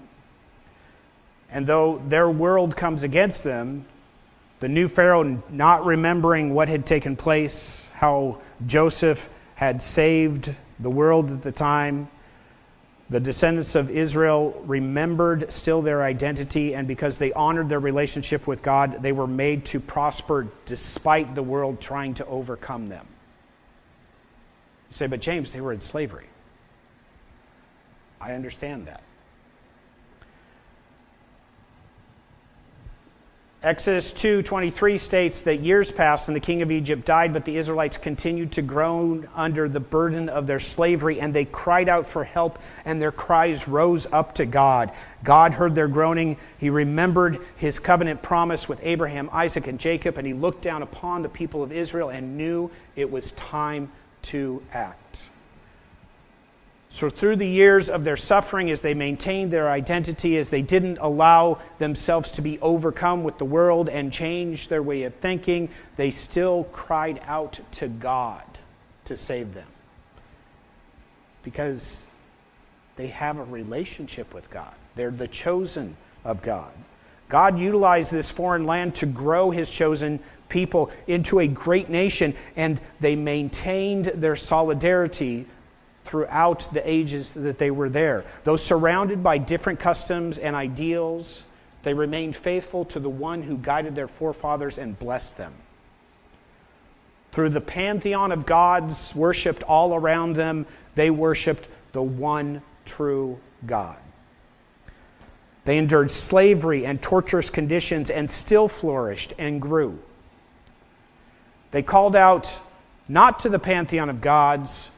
And 1.50 1.66
though 1.66 2.02
their 2.08 2.30
world 2.30 2.74
comes 2.74 3.02
against 3.02 3.44
them, 3.44 3.84
the 4.60 4.68
new 4.68 4.88
Pharaoh, 4.88 5.42
not 5.50 5.84
remembering 5.84 6.54
what 6.54 6.70
had 6.70 6.86
taken 6.86 7.14
place, 7.14 7.90
how 7.94 8.40
Joseph 8.64 9.28
had 9.56 9.82
saved 9.82 10.54
the 10.80 10.90
world 10.90 11.30
at 11.30 11.42
the 11.42 11.52
time, 11.52 12.08
the 13.12 13.20
descendants 13.20 13.74
of 13.74 13.90
Israel 13.90 14.60
remembered 14.66 15.52
still 15.52 15.82
their 15.82 16.02
identity, 16.02 16.74
and 16.74 16.88
because 16.88 17.18
they 17.18 17.32
honored 17.34 17.68
their 17.68 17.78
relationship 17.78 18.46
with 18.46 18.62
God, 18.62 19.02
they 19.02 19.12
were 19.12 19.26
made 19.26 19.66
to 19.66 19.80
prosper 19.80 20.48
despite 20.64 21.34
the 21.34 21.42
world 21.42 21.80
trying 21.80 22.14
to 22.14 22.26
overcome 22.26 22.86
them. 22.86 23.06
You 24.90 24.96
say, 24.96 25.06
but 25.06 25.20
James, 25.20 25.52
they 25.52 25.60
were 25.60 25.72
in 25.72 25.80
slavery. 25.80 26.26
I 28.20 28.32
understand 28.32 28.86
that. 28.86 29.02
Exodus 33.64 34.12
2:23 34.12 34.98
states 34.98 35.42
that 35.42 35.60
years 35.60 35.92
passed 35.92 36.26
and 36.26 36.34
the 36.34 36.40
king 36.40 36.62
of 36.62 36.72
Egypt 36.72 37.04
died, 37.04 37.32
but 37.32 37.44
the 37.44 37.56
Israelites 37.56 37.96
continued 37.96 38.50
to 38.50 38.60
groan 38.60 39.28
under 39.36 39.68
the 39.68 39.78
burden 39.78 40.28
of 40.28 40.48
their 40.48 40.58
slavery 40.58 41.20
and 41.20 41.32
they 41.32 41.44
cried 41.44 41.88
out 41.88 42.04
for 42.04 42.24
help 42.24 42.58
and 42.84 43.00
their 43.00 43.12
cries 43.12 43.68
rose 43.68 44.04
up 44.10 44.34
to 44.34 44.46
God. 44.46 44.90
God 45.22 45.54
heard 45.54 45.76
their 45.76 45.86
groaning. 45.86 46.38
He 46.58 46.70
remembered 46.70 47.38
his 47.54 47.78
covenant 47.78 48.20
promise 48.20 48.68
with 48.68 48.80
Abraham, 48.82 49.30
Isaac, 49.32 49.68
and 49.68 49.78
Jacob 49.78 50.18
and 50.18 50.26
he 50.26 50.32
looked 50.32 50.62
down 50.62 50.82
upon 50.82 51.22
the 51.22 51.28
people 51.28 51.62
of 51.62 51.70
Israel 51.70 52.08
and 52.08 52.36
knew 52.36 52.68
it 52.96 53.12
was 53.12 53.30
time 53.30 53.92
to 54.22 54.60
act. 54.72 55.28
So, 56.94 57.08
through 57.08 57.36
the 57.36 57.48
years 57.48 57.88
of 57.88 58.04
their 58.04 58.18
suffering, 58.18 58.70
as 58.70 58.82
they 58.82 58.92
maintained 58.92 59.50
their 59.50 59.70
identity, 59.70 60.36
as 60.36 60.50
they 60.50 60.60
didn't 60.60 60.98
allow 60.98 61.58
themselves 61.78 62.30
to 62.32 62.42
be 62.42 62.58
overcome 62.60 63.24
with 63.24 63.38
the 63.38 63.46
world 63.46 63.88
and 63.88 64.12
change 64.12 64.68
their 64.68 64.82
way 64.82 65.04
of 65.04 65.14
thinking, 65.14 65.70
they 65.96 66.10
still 66.10 66.64
cried 66.64 67.22
out 67.24 67.60
to 67.72 67.88
God 67.88 68.44
to 69.06 69.16
save 69.16 69.54
them. 69.54 69.66
Because 71.42 72.06
they 72.96 73.06
have 73.06 73.38
a 73.38 73.44
relationship 73.44 74.34
with 74.34 74.50
God, 74.50 74.74
they're 74.94 75.10
the 75.10 75.28
chosen 75.28 75.96
of 76.26 76.42
God. 76.42 76.74
God 77.30 77.58
utilized 77.58 78.12
this 78.12 78.30
foreign 78.30 78.66
land 78.66 78.96
to 78.96 79.06
grow 79.06 79.50
his 79.50 79.70
chosen 79.70 80.20
people 80.50 80.90
into 81.06 81.40
a 81.40 81.48
great 81.48 81.88
nation, 81.88 82.34
and 82.54 82.78
they 83.00 83.16
maintained 83.16 84.04
their 84.04 84.36
solidarity 84.36 85.46
throughout 86.04 86.68
the 86.72 86.88
ages 86.88 87.30
that 87.30 87.58
they 87.58 87.70
were 87.70 87.88
there. 87.88 88.24
Though 88.44 88.56
surrounded 88.56 89.22
by 89.22 89.38
different 89.38 89.80
customs 89.80 90.38
and 90.38 90.56
ideals, 90.56 91.44
they 91.82 91.94
remained 91.94 92.36
faithful 92.36 92.84
to 92.86 93.00
the 93.00 93.10
one 93.10 93.42
who 93.42 93.56
guided 93.56 93.94
their 93.94 94.08
forefathers 94.08 94.78
and 94.78 94.98
blessed 94.98 95.36
them. 95.36 95.54
Through 97.32 97.50
the 97.50 97.60
pantheon 97.60 98.30
of 98.30 98.44
gods 98.44 99.14
worshipped 99.14 99.62
all 99.62 99.94
around 99.94 100.34
them, 100.34 100.66
they 100.94 101.10
worshiped 101.10 101.68
the 101.92 102.02
one 102.02 102.62
true 102.84 103.38
God. 103.64 103.96
They 105.64 105.78
endured 105.78 106.10
slavery 106.10 106.84
and 106.84 107.00
torturous 107.00 107.48
conditions 107.48 108.10
and 108.10 108.30
still 108.30 108.68
flourished 108.68 109.32
and 109.38 109.62
grew. 109.62 109.98
They 111.70 111.82
called 111.82 112.16
out 112.16 112.60
not 113.08 113.40
to 113.40 113.48
the 113.48 113.58
pantheon 113.58 114.10
of 114.10 114.20
gods, 114.20 114.90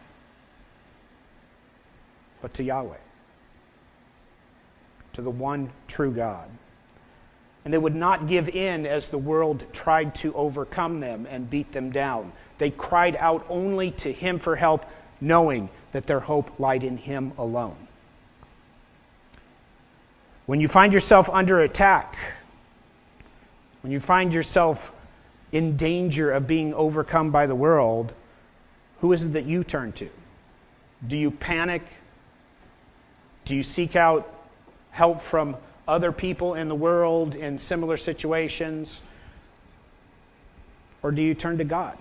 but 2.44 2.52
to 2.52 2.62
Yahweh, 2.62 2.98
to 5.14 5.22
the 5.22 5.30
one 5.30 5.70
true 5.88 6.10
God. 6.10 6.46
And 7.64 7.72
they 7.72 7.78
would 7.78 7.94
not 7.94 8.28
give 8.28 8.50
in 8.50 8.84
as 8.84 9.08
the 9.08 9.16
world 9.16 9.64
tried 9.72 10.14
to 10.16 10.34
overcome 10.34 11.00
them 11.00 11.26
and 11.30 11.48
beat 11.48 11.72
them 11.72 11.90
down. 11.90 12.32
They 12.58 12.68
cried 12.68 13.16
out 13.16 13.46
only 13.48 13.92
to 13.92 14.12
Him 14.12 14.38
for 14.38 14.56
help, 14.56 14.84
knowing 15.22 15.70
that 15.92 16.06
their 16.06 16.20
hope 16.20 16.60
lied 16.60 16.84
in 16.84 16.98
Him 16.98 17.32
alone. 17.38 17.88
When 20.44 20.60
you 20.60 20.68
find 20.68 20.92
yourself 20.92 21.30
under 21.30 21.62
attack, 21.62 22.14
when 23.80 23.90
you 23.90 24.00
find 24.00 24.34
yourself 24.34 24.92
in 25.50 25.78
danger 25.78 26.30
of 26.30 26.46
being 26.46 26.74
overcome 26.74 27.30
by 27.30 27.46
the 27.46 27.54
world, 27.54 28.12
who 29.00 29.14
is 29.14 29.24
it 29.24 29.32
that 29.32 29.46
you 29.46 29.64
turn 29.64 29.92
to? 29.92 30.10
Do 31.08 31.16
you 31.16 31.30
panic? 31.30 31.84
Do 33.44 33.54
you 33.54 33.62
seek 33.62 33.96
out 33.96 34.30
help 34.90 35.20
from 35.20 35.56
other 35.86 36.12
people 36.12 36.54
in 36.54 36.68
the 36.68 36.74
world 36.74 37.34
in 37.34 37.58
similar 37.58 37.96
situations? 37.96 39.02
Or 41.02 41.10
do 41.10 41.20
you 41.20 41.34
turn 41.34 41.58
to 41.58 41.64
God? 41.64 41.98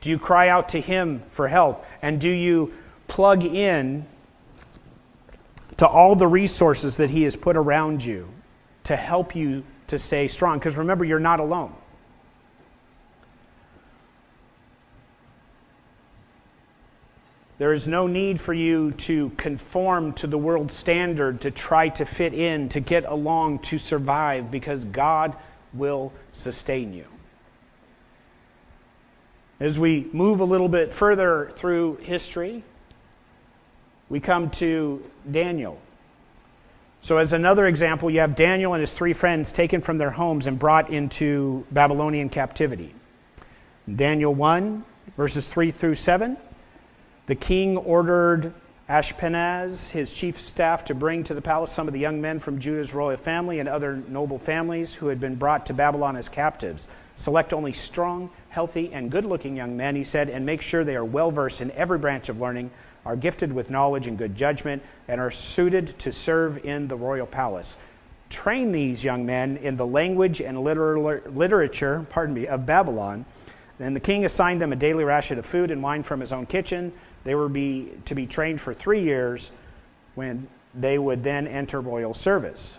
Do 0.00 0.10
you 0.10 0.18
cry 0.18 0.48
out 0.48 0.70
to 0.70 0.80
Him 0.80 1.22
for 1.30 1.48
help? 1.48 1.84
And 2.02 2.20
do 2.20 2.28
you 2.28 2.72
plug 3.08 3.44
in 3.44 4.06
to 5.76 5.86
all 5.86 6.16
the 6.16 6.26
resources 6.26 6.96
that 6.96 7.10
He 7.10 7.22
has 7.22 7.36
put 7.36 7.56
around 7.56 8.04
you 8.04 8.28
to 8.84 8.96
help 8.96 9.36
you 9.36 9.64
to 9.86 9.98
stay 9.98 10.28
strong? 10.28 10.58
Because 10.58 10.76
remember, 10.76 11.04
you're 11.04 11.20
not 11.20 11.40
alone. 11.40 11.74
There 17.58 17.72
is 17.72 17.88
no 17.88 18.06
need 18.06 18.38
for 18.38 18.52
you 18.52 18.92
to 18.92 19.30
conform 19.30 20.12
to 20.14 20.26
the 20.26 20.36
world 20.36 20.70
standard, 20.70 21.40
to 21.40 21.50
try 21.50 21.88
to 21.90 22.04
fit 22.04 22.34
in, 22.34 22.68
to 22.70 22.80
get 22.80 23.04
along, 23.04 23.60
to 23.60 23.78
survive, 23.78 24.50
because 24.50 24.84
God 24.84 25.34
will 25.72 26.12
sustain 26.32 26.92
you. 26.92 27.06
As 29.58 29.78
we 29.78 30.06
move 30.12 30.40
a 30.40 30.44
little 30.44 30.68
bit 30.68 30.92
further 30.92 31.50
through 31.56 31.96
history, 31.96 32.62
we 34.10 34.20
come 34.20 34.50
to 34.50 35.02
Daniel. 35.30 35.80
So, 37.00 37.16
as 37.16 37.32
another 37.32 37.66
example, 37.66 38.10
you 38.10 38.20
have 38.20 38.36
Daniel 38.36 38.74
and 38.74 38.80
his 38.80 38.92
three 38.92 39.14
friends 39.14 39.52
taken 39.52 39.80
from 39.80 39.96
their 39.96 40.10
homes 40.10 40.46
and 40.46 40.58
brought 40.58 40.90
into 40.90 41.64
Babylonian 41.70 42.28
captivity. 42.28 42.94
Daniel 43.92 44.34
1, 44.34 44.84
verses 45.16 45.46
3 45.46 45.70
through 45.70 45.94
7. 45.94 46.36
The 47.26 47.34
king 47.34 47.76
ordered 47.76 48.54
Ashpenaz, 48.88 49.90
his 49.90 50.12
chief 50.12 50.40
staff, 50.40 50.84
to 50.84 50.94
bring 50.94 51.24
to 51.24 51.34
the 51.34 51.42
palace 51.42 51.72
some 51.72 51.88
of 51.88 51.92
the 51.92 51.98
young 51.98 52.20
men 52.20 52.38
from 52.38 52.60
Judah's 52.60 52.94
royal 52.94 53.16
family 53.16 53.58
and 53.58 53.68
other 53.68 53.96
noble 53.96 54.38
families 54.38 54.94
who 54.94 55.08
had 55.08 55.18
been 55.18 55.34
brought 55.34 55.66
to 55.66 55.74
Babylon 55.74 56.14
as 56.14 56.28
captives. 56.28 56.86
Select 57.16 57.52
only 57.52 57.72
strong, 57.72 58.30
healthy, 58.50 58.92
and 58.92 59.10
good 59.10 59.24
looking 59.24 59.56
young 59.56 59.76
men, 59.76 59.96
he 59.96 60.04
said, 60.04 60.30
and 60.30 60.46
make 60.46 60.62
sure 60.62 60.84
they 60.84 60.94
are 60.94 61.04
well 61.04 61.32
versed 61.32 61.60
in 61.60 61.72
every 61.72 61.98
branch 61.98 62.28
of 62.28 62.40
learning, 62.40 62.70
are 63.04 63.16
gifted 63.16 63.52
with 63.52 63.70
knowledge 63.70 64.06
and 64.06 64.16
good 64.16 64.36
judgment, 64.36 64.84
and 65.08 65.20
are 65.20 65.32
suited 65.32 65.98
to 65.98 66.12
serve 66.12 66.64
in 66.64 66.86
the 66.86 66.96
royal 66.96 67.26
palace. 67.26 67.76
Train 68.30 68.70
these 68.70 69.02
young 69.02 69.26
men 69.26 69.56
in 69.56 69.76
the 69.76 69.86
language 69.86 70.40
and 70.40 70.62
liter- 70.62 71.22
literature 71.28 72.06
pardon 72.08 72.36
me, 72.36 72.46
of 72.46 72.66
Babylon. 72.66 73.24
Then 73.78 73.94
the 73.94 74.00
king 74.00 74.24
assigned 74.24 74.60
them 74.60 74.72
a 74.72 74.76
daily 74.76 75.04
ration 75.04 75.38
of 75.38 75.44
food 75.44 75.72
and 75.72 75.82
wine 75.82 76.04
from 76.04 76.20
his 76.20 76.32
own 76.32 76.46
kitchen 76.46 76.92
they 77.26 77.34
were 77.34 77.48
be, 77.48 77.90
to 78.04 78.14
be 78.14 78.24
trained 78.24 78.60
for 78.60 78.72
three 78.72 79.02
years 79.02 79.50
when 80.14 80.46
they 80.72 80.96
would 80.96 81.24
then 81.24 81.48
enter 81.48 81.80
royal 81.80 82.14
service. 82.14 82.78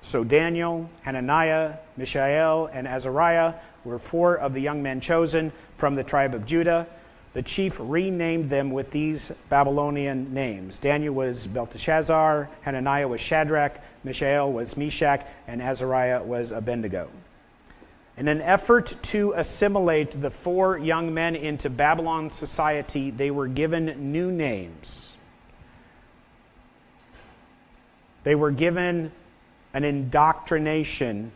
So 0.00 0.22
Daniel, 0.22 0.88
Hananiah, 1.02 1.74
Mishael, 1.96 2.70
and 2.72 2.86
Azariah 2.86 3.54
were 3.84 3.98
four 3.98 4.36
of 4.36 4.54
the 4.54 4.60
young 4.60 4.80
men 4.80 5.00
chosen 5.00 5.50
from 5.76 5.96
the 5.96 6.04
tribe 6.04 6.36
of 6.36 6.46
Judah. 6.46 6.86
The 7.32 7.42
chief 7.42 7.78
renamed 7.80 8.48
them 8.48 8.70
with 8.70 8.92
these 8.92 9.32
Babylonian 9.48 10.32
names. 10.32 10.78
Daniel 10.78 11.12
was 11.12 11.48
Belteshazzar, 11.48 12.48
Hananiah 12.62 13.08
was 13.08 13.20
Shadrach, 13.20 13.80
Mishael 14.04 14.52
was 14.52 14.76
Meshach, 14.76 15.26
and 15.48 15.60
Azariah 15.60 16.22
was 16.22 16.52
Abednego. 16.52 17.10
In 18.16 18.28
an 18.28 18.40
effort 18.40 18.96
to 19.02 19.32
assimilate 19.36 20.22
the 20.22 20.30
four 20.30 20.78
young 20.78 21.12
men 21.12 21.36
into 21.36 21.68
Babylon 21.68 22.30
society, 22.30 23.10
they 23.10 23.30
were 23.30 23.46
given 23.46 24.12
new 24.12 24.32
names. 24.32 25.12
They 28.24 28.34
were 28.34 28.50
given 28.50 29.12
an 29.74 29.84
indoctrination 29.84 31.32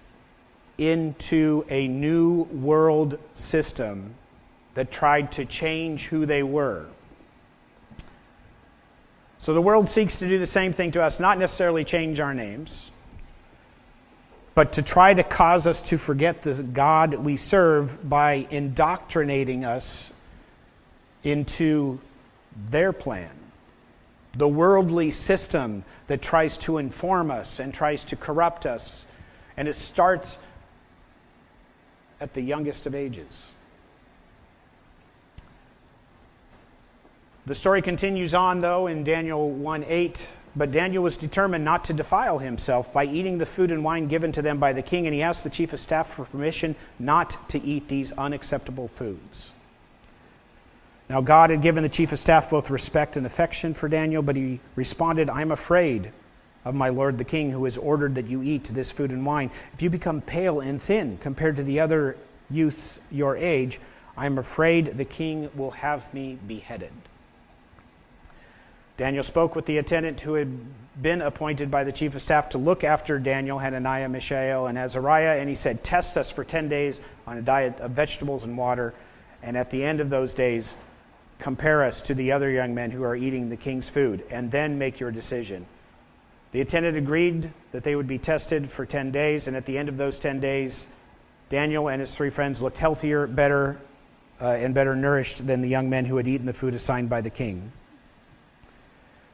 into 0.78 1.66
a 1.68 1.86
new 1.86 2.44
world 2.44 3.18
system 3.34 4.14
that 4.72 4.90
tried 4.90 5.32
to 5.32 5.44
change 5.44 6.06
who 6.06 6.24
they 6.24 6.42
were. 6.42 6.86
So 9.38 9.52
the 9.52 9.60
world 9.60 9.88
seeks 9.88 10.18
to 10.20 10.28
do 10.28 10.38
the 10.38 10.46
same 10.46 10.72
thing 10.72 10.92
to 10.92 11.02
us, 11.02 11.20
not 11.20 11.38
necessarily 11.38 11.84
change 11.84 12.20
our 12.20 12.32
names 12.32 12.89
but 14.54 14.72
to 14.74 14.82
try 14.82 15.14
to 15.14 15.22
cause 15.22 15.66
us 15.66 15.80
to 15.82 15.98
forget 15.98 16.42
the 16.42 16.62
God 16.62 17.14
we 17.14 17.36
serve 17.36 18.08
by 18.08 18.46
indoctrinating 18.50 19.64
us 19.64 20.12
into 21.22 22.00
their 22.70 22.92
plan. 22.92 23.30
The 24.32 24.48
worldly 24.48 25.10
system 25.10 25.84
that 26.06 26.22
tries 26.22 26.56
to 26.58 26.78
inform 26.78 27.30
us 27.30 27.58
and 27.58 27.72
tries 27.74 28.04
to 28.04 28.16
corrupt 28.16 28.66
us. 28.66 29.06
And 29.56 29.68
it 29.68 29.76
starts 29.76 30.38
at 32.20 32.34
the 32.34 32.40
youngest 32.40 32.86
of 32.86 32.94
ages. 32.94 33.50
The 37.46 37.54
story 37.54 37.82
continues 37.82 38.34
on, 38.34 38.60
though, 38.60 38.86
in 38.86 39.02
Daniel 39.02 39.50
1 39.50 39.84
8. 39.84 40.32
But 40.56 40.72
Daniel 40.72 41.04
was 41.04 41.16
determined 41.16 41.64
not 41.64 41.84
to 41.84 41.92
defile 41.92 42.38
himself 42.38 42.92
by 42.92 43.04
eating 43.04 43.38
the 43.38 43.46
food 43.46 43.70
and 43.70 43.84
wine 43.84 44.08
given 44.08 44.32
to 44.32 44.42
them 44.42 44.58
by 44.58 44.72
the 44.72 44.82
king, 44.82 45.06
and 45.06 45.14
he 45.14 45.22
asked 45.22 45.44
the 45.44 45.50
chief 45.50 45.72
of 45.72 45.78
staff 45.78 46.08
for 46.08 46.24
permission 46.24 46.74
not 46.98 47.48
to 47.50 47.62
eat 47.62 47.88
these 47.88 48.12
unacceptable 48.12 48.88
foods. 48.88 49.52
Now, 51.08 51.20
God 51.20 51.50
had 51.50 51.62
given 51.62 51.82
the 51.82 51.88
chief 51.88 52.12
of 52.12 52.18
staff 52.18 52.50
both 52.50 52.70
respect 52.70 53.16
and 53.16 53.26
affection 53.26 53.74
for 53.74 53.88
Daniel, 53.88 54.22
but 54.22 54.36
he 54.36 54.60
responded, 54.76 55.30
I'm 55.30 55.50
afraid 55.52 56.12
of 56.64 56.74
my 56.74 56.88
lord 56.88 57.18
the 57.18 57.24
king, 57.24 57.50
who 57.50 57.64
has 57.64 57.78
ordered 57.78 58.16
that 58.16 58.26
you 58.26 58.42
eat 58.42 58.64
this 58.64 58.90
food 58.90 59.10
and 59.10 59.24
wine. 59.24 59.50
If 59.72 59.82
you 59.82 59.90
become 59.90 60.20
pale 60.20 60.60
and 60.60 60.80
thin 60.80 61.18
compared 61.18 61.56
to 61.56 61.62
the 61.62 61.80
other 61.80 62.16
youths 62.50 63.00
your 63.10 63.36
age, 63.36 63.80
I 64.16 64.26
am 64.26 64.38
afraid 64.38 64.98
the 64.98 65.04
king 65.04 65.48
will 65.54 65.70
have 65.70 66.12
me 66.12 66.38
beheaded. 66.46 66.92
Daniel 69.00 69.22
spoke 69.22 69.56
with 69.56 69.64
the 69.64 69.78
attendant 69.78 70.20
who 70.20 70.34
had 70.34 70.58
been 71.00 71.22
appointed 71.22 71.70
by 71.70 71.84
the 71.84 71.90
chief 71.90 72.14
of 72.14 72.20
staff 72.20 72.50
to 72.50 72.58
look 72.58 72.84
after 72.84 73.18
Daniel, 73.18 73.58
Hananiah, 73.58 74.10
Mishael, 74.10 74.66
and 74.66 74.76
Azariah, 74.76 75.40
and 75.40 75.48
he 75.48 75.54
said, 75.54 75.82
Test 75.82 76.18
us 76.18 76.30
for 76.30 76.44
10 76.44 76.68
days 76.68 77.00
on 77.26 77.38
a 77.38 77.40
diet 77.40 77.80
of 77.80 77.92
vegetables 77.92 78.44
and 78.44 78.58
water, 78.58 78.92
and 79.42 79.56
at 79.56 79.70
the 79.70 79.82
end 79.82 80.00
of 80.00 80.10
those 80.10 80.34
days, 80.34 80.74
compare 81.38 81.82
us 81.82 82.02
to 82.02 82.14
the 82.14 82.32
other 82.32 82.50
young 82.50 82.74
men 82.74 82.90
who 82.90 83.02
are 83.02 83.16
eating 83.16 83.48
the 83.48 83.56
king's 83.56 83.88
food, 83.88 84.22
and 84.28 84.50
then 84.50 84.76
make 84.76 85.00
your 85.00 85.10
decision. 85.10 85.64
The 86.52 86.60
attendant 86.60 86.98
agreed 86.98 87.50
that 87.72 87.84
they 87.84 87.96
would 87.96 88.06
be 88.06 88.18
tested 88.18 88.70
for 88.70 88.84
10 88.84 89.12
days, 89.12 89.48
and 89.48 89.56
at 89.56 89.64
the 89.64 89.78
end 89.78 89.88
of 89.88 89.96
those 89.96 90.20
10 90.20 90.40
days, 90.40 90.86
Daniel 91.48 91.88
and 91.88 92.00
his 92.00 92.14
three 92.14 92.28
friends 92.28 92.60
looked 92.60 92.76
healthier, 92.76 93.26
better, 93.26 93.80
uh, 94.42 94.48
and 94.48 94.74
better 94.74 94.94
nourished 94.94 95.46
than 95.46 95.62
the 95.62 95.70
young 95.70 95.88
men 95.88 96.04
who 96.04 96.18
had 96.18 96.28
eaten 96.28 96.44
the 96.44 96.52
food 96.52 96.74
assigned 96.74 97.08
by 97.08 97.22
the 97.22 97.30
king. 97.30 97.72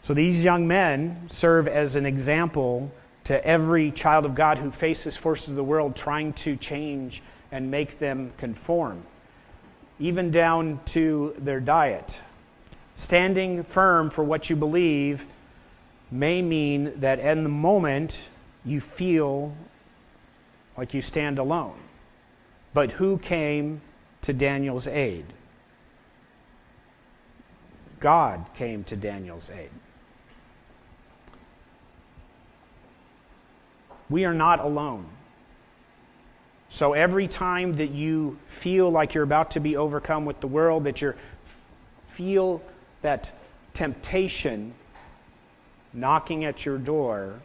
So 0.07 0.15
these 0.15 0.45
young 0.45 0.69
men 0.69 1.23
serve 1.27 1.67
as 1.67 1.97
an 1.97 2.07
example 2.07 2.93
to 3.25 3.45
every 3.45 3.91
child 3.91 4.25
of 4.25 4.37
God 4.37 4.59
who 4.59 4.71
faces 4.71 5.17
forces 5.17 5.49
of 5.49 5.57
the 5.57 5.65
world 5.65 5.97
trying 5.97 6.33
to 6.35 6.55
change 6.55 7.25
and 7.51 7.73
make 7.73 7.99
them 7.99 8.33
conform, 8.37 9.03
even 9.99 10.31
down 10.31 10.79
to 10.85 11.35
their 11.39 11.59
diet. 11.59 12.21
Standing 12.95 13.65
firm 13.65 14.09
for 14.09 14.23
what 14.23 14.49
you 14.49 14.55
believe 14.55 15.27
may 16.09 16.41
mean 16.41 17.01
that 17.01 17.19
in 17.19 17.43
the 17.43 17.49
moment 17.49 18.29
you 18.65 18.81
feel 18.81 19.57
like 20.77 20.95
you 20.95 21.03
stand 21.03 21.37
alone. 21.37 21.81
But 22.73 22.93
who 22.93 23.19
came 23.19 23.81
to 24.23 24.33
Daniel's 24.33 24.87
aid? 24.87 25.25
God 27.99 28.47
came 28.55 28.85
to 28.85 28.95
Daniel's 28.95 29.51
aid. 29.51 29.71
We 34.09 34.25
are 34.25 34.35
not 34.35 34.61
alone. 34.61 35.07
So 36.69 36.93
every 36.93 37.29
time 37.29 37.77
that 37.77 37.91
you 37.91 38.39
feel 38.47 38.91
like 38.91 39.15
you're 39.15 39.25
about 39.25 39.53
to 39.53 39.61
be 39.61 39.77
overcome 39.77 40.25
with 40.25 40.41
the 40.41 40.47
world, 40.47 40.85
that 40.85 41.01
you 41.01 41.15
feel 42.09 42.63
that 43.03 43.33
temptation 43.73 44.75
knocking 45.93 46.45
at 46.45 46.67
your 46.67 46.79
door, 46.79 47.41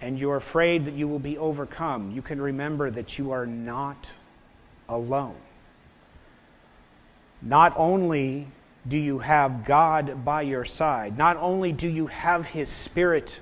and 0.00 0.18
you're 0.18 0.36
afraid 0.36 0.84
that 0.84 0.94
you 0.94 1.08
will 1.08 1.18
be 1.18 1.38
overcome, 1.38 2.10
you 2.10 2.22
can 2.22 2.40
remember 2.40 2.90
that 2.90 3.18
you 3.18 3.30
are 3.30 3.46
not 3.46 4.10
alone. 4.88 5.36
Not 7.40 7.72
only 7.76 8.48
do 8.86 8.96
you 8.96 9.20
have 9.20 9.64
God 9.64 10.24
by 10.24 10.42
your 10.42 10.64
side, 10.64 11.16
not 11.18 11.36
only 11.36 11.72
do 11.72 11.88
you 11.88 12.06
have 12.06 12.46
His 12.46 12.68
Spirit 12.68 13.40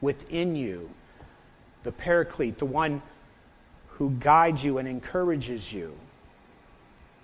within 0.00 0.56
you, 0.56 0.90
the 1.86 1.92
Paraclete, 1.92 2.58
the 2.58 2.66
one 2.66 3.00
who 3.88 4.10
guides 4.10 4.62
you 4.62 4.76
and 4.76 4.86
encourages 4.86 5.72
you, 5.72 5.94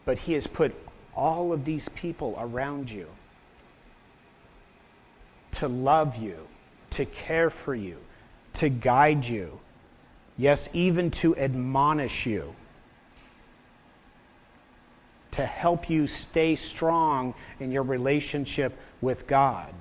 but 0.07 0.21
He 0.21 0.33
has 0.33 0.47
put 0.47 0.75
all 1.15 1.53
of 1.53 1.67
these 1.67 1.91
people 1.91 2.35
around 2.39 2.91
you 2.91 3.09
to 5.51 5.69
love 5.69 6.17
you, 6.17 6.49
to 6.91 7.05
care 7.05 7.51
for 7.51 7.75
you, 7.75 7.99
to 8.55 8.71
guide 8.71 9.27
you, 9.27 9.61
yes, 10.39 10.71
even 10.73 11.11
to 11.11 11.37
admonish 11.37 12.25
you, 12.25 12.55
to 15.33 15.45
help 15.45 15.91
you 15.91 16.07
stay 16.07 16.55
strong 16.57 17.35
in 17.61 17.73
your 17.73 17.83
relationship 17.83 18.79
with 19.01 19.27
God, 19.27 19.75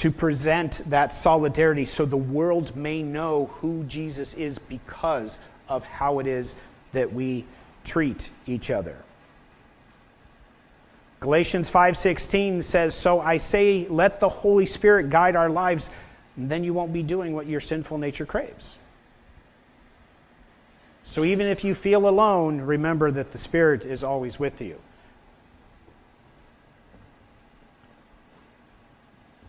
to 0.00 0.10
present 0.10 0.80
that 0.88 1.12
solidarity 1.12 1.84
so 1.84 2.06
the 2.06 2.16
world 2.16 2.74
may 2.74 3.02
know 3.02 3.50
who 3.60 3.84
Jesus 3.84 4.32
is 4.32 4.58
because 4.58 5.38
of 5.68 5.84
how 5.84 6.20
it 6.20 6.26
is 6.26 6.54
that 6.92 7.12
we 7.12 7.44
treat 7.84 8.30
each 8.46 8.70
other. 8.70 8.96
Galatians 11.20 11.68
5:16 11.68 12.62
says, 12.62 12.94
"So 12.94 13.20
I 13.20 13.36
say, 13.36 13.86
let 13.90 14.20
the 14.20 14.28
Holy 14.30 14.64
Spirit 14.64 15.10
guide 15.10 15.36
our 15.36 15.50
lives, 15.50 15.90
and 16.34 16.50
then 16.50 16.64
you 16.64 16.72
won't 16.72 16.94
be 16.94 17.02
doing 17.02 17.34
what 17.34 17.46
your 17.46 17.60
sinful 17.60 17.98
nature 17.98 18.24
craves." 18.24 18.78
So 21.04 21.24
even 21.24 21.46
if 21.46 21.62
you 21.62 21.74
feel 21.74 22.08
alone, 22.08 22.62
remember 22.62 23.10
that 23.10 23.32
the 23.32 23.38
Spirit 23.38 23.84
is 23.84 24.02
always 24.02 24.38
with 24.38 24.62
you. 24.62 24.80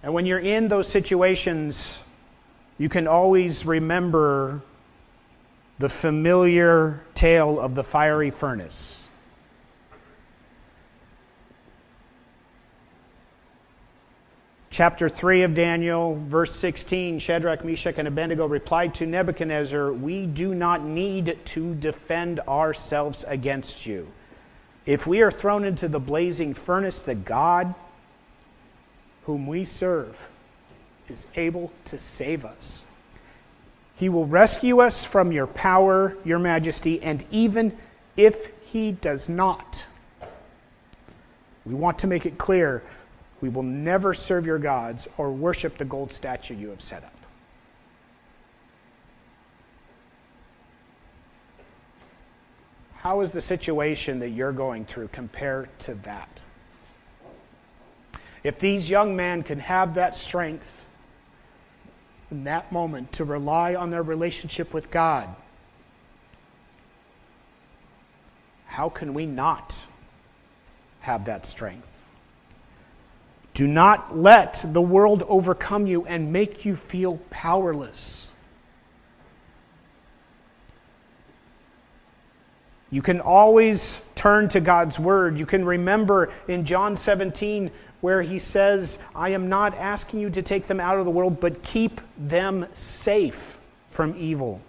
And 0.03 0.13
when 0.13 0.25
you're 0.25 0.39
in 0.39 0.67
those 0.67 0.87
situations, 0.87 2.03
you 2.77 2.89
can 2.89 3.07
always 3.07 3.65
remember 3.65 4.61
the 5.77 5.89
familiar 5.89 7.01
tale 7.13 7.59
of 7.59 7.75
the 7.75 7.83
fiery 7.83 8.31
furnace. 8.31 9.07
Chapter 14.71 15.09
3 15.09 15.43
of 15.43 15.53
Daniel, 15.53 16.15
verse 16.15 16.55
16 16.55 17.19
Shadrach, 17.19 17.65
Meshach, 17.65 17.95
and 17.97 18.07
Abednego 18.07 18.47
replied 18.47 18.95
to 18.95 19.05
Nebuchadnezzar, 19.05 19.91
We 19.91 20.25
do 20.25 20.55
not 20.55 20.83
need 20.83 21.37
to 21.45 21.75
defend 21.75 22.39
ourselves 22.41 23.25
against 23.27 23.85
you. 23.85 24.07
If 24.85 25.05
we 25.05 25.21
are 25.21 25.29
thrown 25.29 25.65
into 25.65 25.87
the 25.87 25.99
blazing 25.99 26.53
furnace, 26.53 27.01
the 27.01 27.15
God 27.15 27.75
whom 29.23 29.47
we 29.47 29.65
serve 29.65 30.29
is 31.07 31.27
able 31.35 31.71
to 31.85 31.97
save 31.97 32.45
us. 32.45 32.85
He 33.95 34.09
will 34.09 34.25
rescue 34.25 34.79
us 34.79 35.03
from 35.03 35.31
your 35.31 35.47
power, 35.47 36.17
your 36.25 36.39
majesty, 36.39 37.01
and 37.03 37.23
even 37.29 37.77
if 38.17 38.51
he 38.63 38.91
does 38.91 39.29
not, 39.29 39.85
we 41.65 41.73
want 41.73 41.99
to 41.99 42.07
make 42.07 42.25
it 42.25 42.37
clear 42.37 42.83
we 43.41 43.49
will 43.49 43.63
never 43.63 44.13
serve 44.13 44.45
your 44.45 44.59
gods 44.59 45.07
or 45.17 45.31
worship 45.31 45.77
the 45.77 45.85
gold 45.85 46.13
statue 46.13 46.55
you 46.55 46.69
have 46.69 46.81
set 46.81 47.03
up. 47.03 47.13
How 52.95 53.21
is 53.21 53.31
the 53.31 53.41
situation 53.41 54.19
that 54.19 54.29
you're 54.29 54.51
going 54.51 54.85
through 54.85 55.07
compared 55.07 55.77
to 55.79 55.95
that? 55.95 56.43
If 58.43 58.59
these 58.59 58.89
young 58.89 59.15
men 59.15 59.43
can 59.43 59.59
have 59.59 59.93
that 59.95 60.17
strength 60.17 60.87
in 62.31 62.45
that 62.45 62.71
moment 62.71 63.11
to 63.13 63.25
rely 63.25 63.75
on 63.75 63.91
their 63.91 64.01
relationship 64.01 64.73
with 64.73 64.89
God, 64.89 65.29
how 68.65 68.89
can 68.89 69.13
we 69.13 69.25
not 69.25 69.85
have 71.01 71.25
that 71.25 71.45
strength? 71.45 72.05
Do 73.53 73.67
not 73.67 74.17
let 74.17 74.63
the 74.65 74.81
world 74.81 75.23
overcome 75.27 75.85
you 75.85 76.05
and 76.05 76.31
make 76.31 76.63
you 76.65 76.75
feel 76.75 77.17
powerless. 77.29 78.31
You 82.89 83.01
can 83.01 83.21
always 83.21 84.01
turn 84.15 84.49
to 84.49 84.59
God's 84.59 84.99
word. 84.99 85.39
You 85.39 85.45
can 85.45 85.65
remember 85.65 86.31
in 86.47 86.65
John 86.65 86.97
17 86.97 87.71
where 88.01 88.21
he 88.21 88.39
says, 88.39 88.99
I 89.15 89.29
am 89.29 89.47
not 89.47 89.75
asking 89.75 90.19
you 90.19 90.29
to 90.31 90.41
take 90.41 90.67
them 90.67 90.79
out 90.79 90.97
of 90.97 91.05
the 91.05 91.11
world, 91.11 91.39
but 91.39 91.63
keep 91.63 92.01
them 92.17 92.65
safe 92.73 93.59
from 93.89 94.15
evil. 94.17 94.61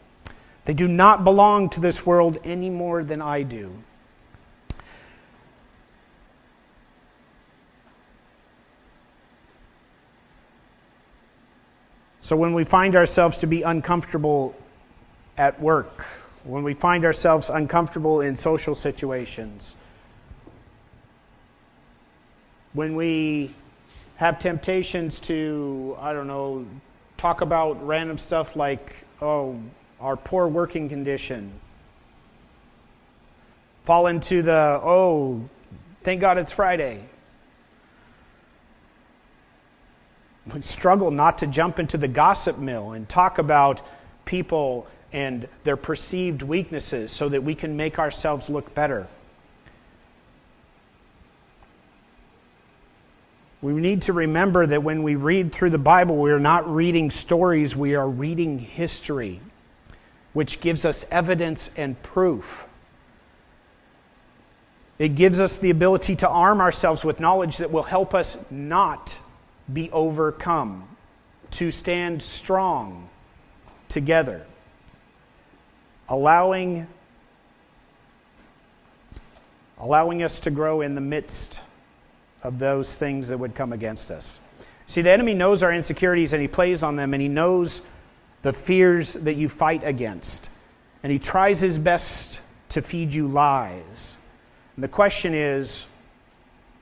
They 0.64 0.75
do 0.75 0.87
not 0.87 1.25
belong 1.25 1.71
to 1.71 1.81
this 1.81 2.07
world 2.07 2.38
any 2.45 2.71
more 2.71 3.03
than 3.03 3.21
I 3.21 3.42
do. 3.42 3.73
So 12.21 12.37
when 12.37 12.55
we 12.55 12.64
find 12.64 12.95
ourselves 12.95 13.37
to 13.38 13.47
be 13.47 13.62
uncomfortable 13.62 14.55
at 15.37 15.61
work, 15.61 16.05
when 16.45 16.62
we 16.62 16.73
find 16.73 17.05
ourselves 17.05 17.51
uncomfortable 17.51 18.21
in 18.21 18.37
social 18.37 18.75
situations, 18.75 19.77
when 22.73 22.95
we 22.95 23.51
have 24.17 24.39
temptations 24.39 25.21
to, 25.21 25.97
I 26.01 26.13
don't 26.13 26.27
know, 26.27 26.67
talk 27.19 27.41
about 27.41 27.87
random 27.87 28.19
stuff 28.19 28.57
like, 28.57 28.97
oh, 29.21 29.59
our 30.01 30.17
poor 30.17 30.49
working 30.49 30.89
condition, 30.89 31.53
fall 33.85 34.07
into 34.07 34.43
the, 34.43 34.81
oh, 34.83 35.49
thank 36.03 36.21
God 36.21 36.39
it's 36.39 36.53
Friday. 36.53 37.05
We 40.53 40.61
struggle 40.63 41.11
not 41.11 41.39
to 41.39 41.47
jump 41.47 41.79
into 41.79 41.97
the 41.97 42.09
gossip 42.09 42.59
mill 42.59 42.93
and 42.93 43.09
talk 43.09 43.39
about 43.39 43.81
people 44.25 44.89
and 45.13 45.47
their 45.63 45.77
perceived 45.77 46.43
weaknesses 46.43 47.13
so 47.13 47.29
that 47.29 47.45
we 47.45 47.55
can 47.55 47.77
make 47.77 47.99
ourselves 47.99 48.49
look 48.49 48.75
better. 48.75 49.07
We 53.62 53.75
need 53.75 54.03
to 54.03 54.12
remember 54.12 54.66
that 54.66 54.83
when 54.83 55.05
we 55.05 55.14
read 55.14 55.53
through 55.53 55.70
the 55.70 55.79
Bible, 55.79 56.16
we 56.16 56.33
are 56.33 56.40
not 56.40 56.68
reading 56.68 57.12
stories, 57.12 57.77
we 57.77 57.94
are 57.94 58.09
reading 58.09 58.59
history, 58.59 59.40
which 60.33 60.61
gives 60.61 60.85
us 60.85 61.05
evidence 61.12 61.70
and 61.77 62.01
proof. 62.03 62.66
It 64.98 65.14
gives 65.14 65.40
us 65.40 65.59
the 65.59 65.70
ability 65.70 66.16
to 66.16 66.29
arm 66.29 66.61
ourselves 66.61 67.05
with 67.05 67.20
knowledge 67.20 67.59
that 67.59 67.70
will 67.70 67.85
help 67.85 68.14
us 68.14 68.37
not 68.51 69.16
be 69.72 69.88
overcome, 69.92 70.88
to 71.53 71.70
stand 71.70 72.20
strong 72.20 73.09
together, 73.88 74.44
allowing, 76.09 76.88
allowing 79.79 80.20
us 80.25 80.40
to 80.40 80.51
grow 80.51 80.81
in 80.81 80.96
the 80.96 81.01
midst 81.01 81.61
of 82.42 82.59
those 82.59 82.96
things 82.96 83.28
that 83.28 83.38
would 83.38 83.55
come 83.55 83.72
against 83.72 84.11
us. 84.11 84.40
See, 84.87 85.02
the 85.02 85.11
enemy 85.11 85.35
knows 85.35 85.62
our 85.62 85.72
insecurities 85.72 86.33
and 86.33 86.42
he 86.42 86.48
plays 86.48 86.83
on 86.83 86.96
them 86.96 87.14
and 87.14 87.22
he 87.22 87.28
knows 87.28 87.83
the 88.42 88.52
fears 88.52 89.14
that 89.14 89.35
you 89.35 89.48
fight 89.48 89.83
against. 89.85 90.50
And 91.02 91.12
he 91.12 91.18
tries 91.18 91.61
his 91.61 91.78
best 91.78 92.40
to 92.70 92.83
feed 92.83 93.14
you 93.14 93.26
lies. 93.26 94.18
And 94.76 94.85
the 94.85 94.88
question 94.88 95.35
is, 95.35 95.87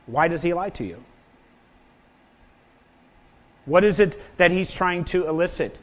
why 0.06 0.28
does 0.28 0.42
he 0.42 0.54
lie 0.54 0.70
to 0.70 0.84
you? 0.84 1.02
What 3.64 3.84
is 3.84 4.00
it 4.00 4.20
that 4.38 4.50
he's 4.50 4.72
trying 4.72 5.04
to 5.06 5.28
elicit? 5.28 5.78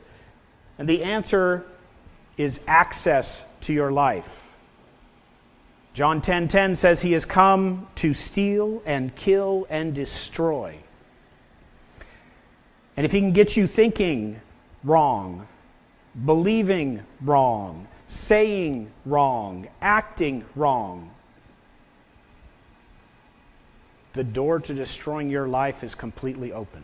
And 0.78 0.88
the 0.90 1.04
answer 1.04 1.66
is 2.36 2.60
access 2.68 3.46
to 3.62 3.74
your 3.74 3.92
life. 3.92 4.47
John 5.98 6.22
10:10 6.22 6.22
10, 6.22 6.48
10 6.48 6.76
says 6.76 7.02
he 7.02 7.14
has 7.14 7.26
come 7.26 7.88
to 7.96 8.14
steal 8.14 8.84
and 8.86 9.16
kill 9.16 9.66
and 9.68 9.96
destroy. 9.96 10.78
And 12.96 13.04
if 13.04 13.12
he 13.12 13.20
can 13.20 13.32
get 13.32 13.58
you 13.58 13.66
thinking 13.66 14.40
wrong, 14.84 15.48
believing 16.24 17.02
wrong, 17.20 17.88
saying 18.06 18.92
wrong, 19.08 19.70
acting 19.82 20.46
wrong, 20.56 21.10
the 24.14 24.24
door 24.24 24.60
to 24.60 24.76
destroying 24.76 25.32
your 25.32 25.48
life 25.48 25.84
is 25.84 25.96
completely 25.96 26.54
open. 26.54 26.84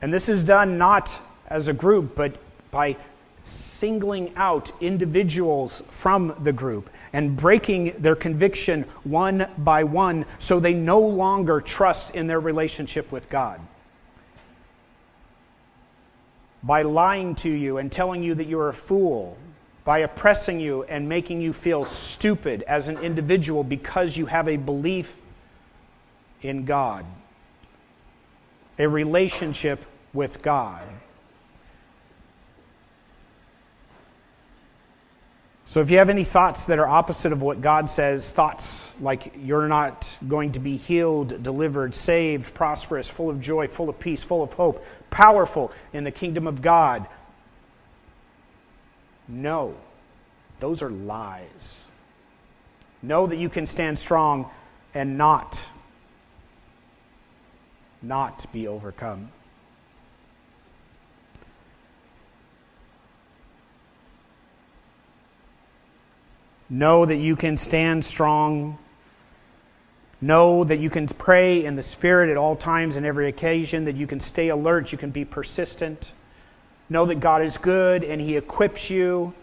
And 0.00 0.12
this 0.12 0.28
is 0.28 0.44
done 0.44 0.76
not 0.76 1.20
as 1.48 1.66
a 1.66 1.72
group, 1.72 2.14
but 2.14 2.36
by 2.70 2.98
singling 3.44 4.32
out 4.36 4.72
individuals 4.80 5.82
from 5.90 6.34
the 6.42 6.52
group 6.52 6.88
and 7.12 7.36
breaking 7.36 7.94
their 7.98 8.16
conviction 8.16 8.82
one 9.04 9.46
by 9.58 9.84
one 9.84 10.24
so 10.38 10.58
they 10.58 10.72
no 10.72 10.98
longer 10.98 11.60
trust 11.60 12.14
in 12.14 12.26
their 12.26 12.40
relationship 12.40 13.12
with 13.12 13.28
God. 13.28 13.60
By 16.62 16.82
lying 16.82 17.34
to 17.36 17.50
you 17.50 17.76
and 17.76 17.92
telling 17.92 18.22
you 18.22 18.34
that 18.34 18.46
you're 18.46 18.70
a 18.70 18.74
fool, 18.74 19.36
by 19.84 19.98
oppressing 19.98 20.58
you 20.58 20.84
and 20.84 21.06
making 21.06 21.42
you 21.42 21.52
feel 21.52 21.84
stupid 21.84 22.62
as 22.62 22.88
an 22.88 22.96
individual 22.98 23.62
because 23.62 24.16
you 24.16 24.24
have 24.26 24.48
a 24.48 24.56
belief 24.56 25.14
in 26.40 26.64
God, 26.64 27.04
a 28.78 28.86
relationship 28.86 29.84
with 30.14 30.40
God. 30.40 30.82
So, 35.66 35.80
if 35.80 35.90
you 35.90 35.98
have 35.98 36.10
any 36.10 36.24
thoughts 36.24 36.66
that 36.66 36.78
are 36.78 36.86
opposite 36.86 37.32
of 37.32 37.40
what 37.40 37.62
God 37.62 37.88
says, 37.88 38.30
thoughts 38.32 38.94
like 39.00 39.32
you're 39.38 39.66
not 39.66 40.18
going 40.28 40.52
to 40.52 40.60
be 40.60 40.76
healed, 40.76 41.42
delivered, 41.42 41.94
saved, 41.94 42.52
prosperous, 42.54 43.08
full 43.08 43.30
of 43.30 43.40
joy, 43.40 43.66
full 43.66 43.88
of 43.88 43.98
peace, 43.98 44.22
full 44.22 44.42
of 44.42 44.52
hope, 44.52 44.84
powerful 45.10 45.72
in 45.92 46.04
the 46.04 46.10
kingdom 46.10 46.46
of 46.46 46.60
God, 46.60 47.06
no, 49.26 49.74
those 50.58 50.82
are 50.82 50.90
lies. 50.90 51.86
Know 53.02 53.26
that 53.26 53.36
you 53.36 53.48
can 53.48 53.66
stand 53.66 53.98
strong 53.98 54.50
and 54.92 55.16
not 55.18 55.68
not 58.04 58.44
be 58.52 58.68
overcome. 58.68 59.30
Know 66.70 67.04
that 67.04 67.16
you 67.16 67.36
can 67.36 67.56
stand 67.56 68.04
strong. 68.04 68.78
Know 70.20 70.64
that 70.64 70.78
you 70.78 70.88
can 70.88 71.06
pray 71.06 71.64
in 71.64 71.76
the 71.76 71.82
Spirit 71.82 72.30
at 72.30 72.36
all 72.36 72.56
times 72.56 72.96
and 72.96 73.04
every 73.04 73.28
occasion, 73.28 73.84
that 73.84 73.96
you 73.96 74.06
can 74.06 74.20
stay 74.20 74.48
alert, 74.48 74.92
you 74.92 74.98
can 74.98 75.10
be 75.10 75.24
persistent. 75.24 76.12
Know 76.88 77.06
that 77.06 77.16
God 77.16 77.42
is 77.42 77.58
good 77.58 78.04
and 78.04 78.20
He 78.20 78.36
equips 78.36 78.88
you 78.88 79.34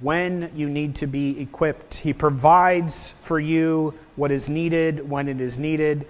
when 0.00 0.50
you 0.54 0.68
need 0.68 0.94
to 0.96 1.06
be 1.06 1.40
equipped. 1.40 1.94
He 1.94 2.12
provides 2.12 3.14
for 3.20 3.38
you 3.38 3.94
what 4.16 4.30
is 4.30 4.48
needed 4.48 5.08
when 5.08 5.28
it 5.28 5.40
is 5.40 5.58
needed. 5.58 6.06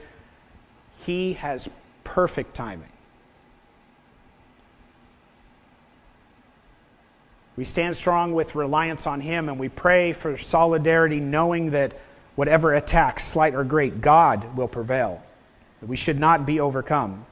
He 1.04 1.34
has 1.34 1.68
perfect 2.04 2.54
timing. 2.54 2.91
We 7.56 7.64
stand 7.64 7.96
strong 7.96 8.32
with 8.32 8.54
reliance 8.54 9.06
on 9.06 9.20
Him 9.20 9.48
and 9.48 9.58
we 9.58 9.68
pray 9.68 10.12
for 10.12 10.36
solidarity, 10.36 11.20
knowing 11.20 11.70
that 11.70 11.92
whatever 12.34 12.74
attacks, 12.74 13.24
slight 13.24 13.54
or 13.54 13.64
great, 13.64 14.00
God 14.00 14.56
will 14.56 14.68
prevail. 14.68 15.22
We 15.82 15.96
should 15.96 16.18
not 16.18 16.46
be 16.46 16.60
overcome. 16.60 17.26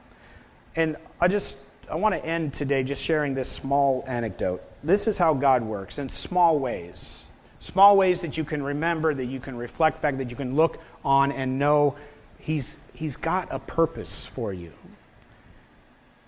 And 0.75 0.97
I 1.19 1.27
just 1.27 1.57
I 1.89 1.95
want 1.95 2.15
to 2.15 2.23
end 2.23 2.53
today 2.53 2.83
just 2.83 3.03
sharing 3.03 3.33
this 3.33 3.49
small 3.49 4.03
anecdote. 4.07 4.63
This 4.83 5.07
is 5.07 5.17
how 5.17 5.33
God 5.33 5.63
works 5.63 5.97
in 5.99 6.09
small 6.09 6.59
ways. 6.59 7.25
Small 7.59 7.97
ways 7.97 8.21
that 8.21 8.37
you 8.37 8.43
can 8.43 8.63
remember, 8.63 9.13
that 9.13 9.25
you 9.25 9.39
can 9.39 9.55
reflect 9.55 10.01
back, 10.01 10.17
that 10.17 10.29
you 10.29 10.35
can 10.35 10.55
look 10.55 10.81
on 11.03 11.31
and 11.31 11.59
know 11.59 11.95
He's, 12.41 12.77
he's 12.93 13.17
got 13.17 13.49
a 13.51 13.59
purpose 13.59 14.25
for 14.25 14.51
you. 14.51 14.73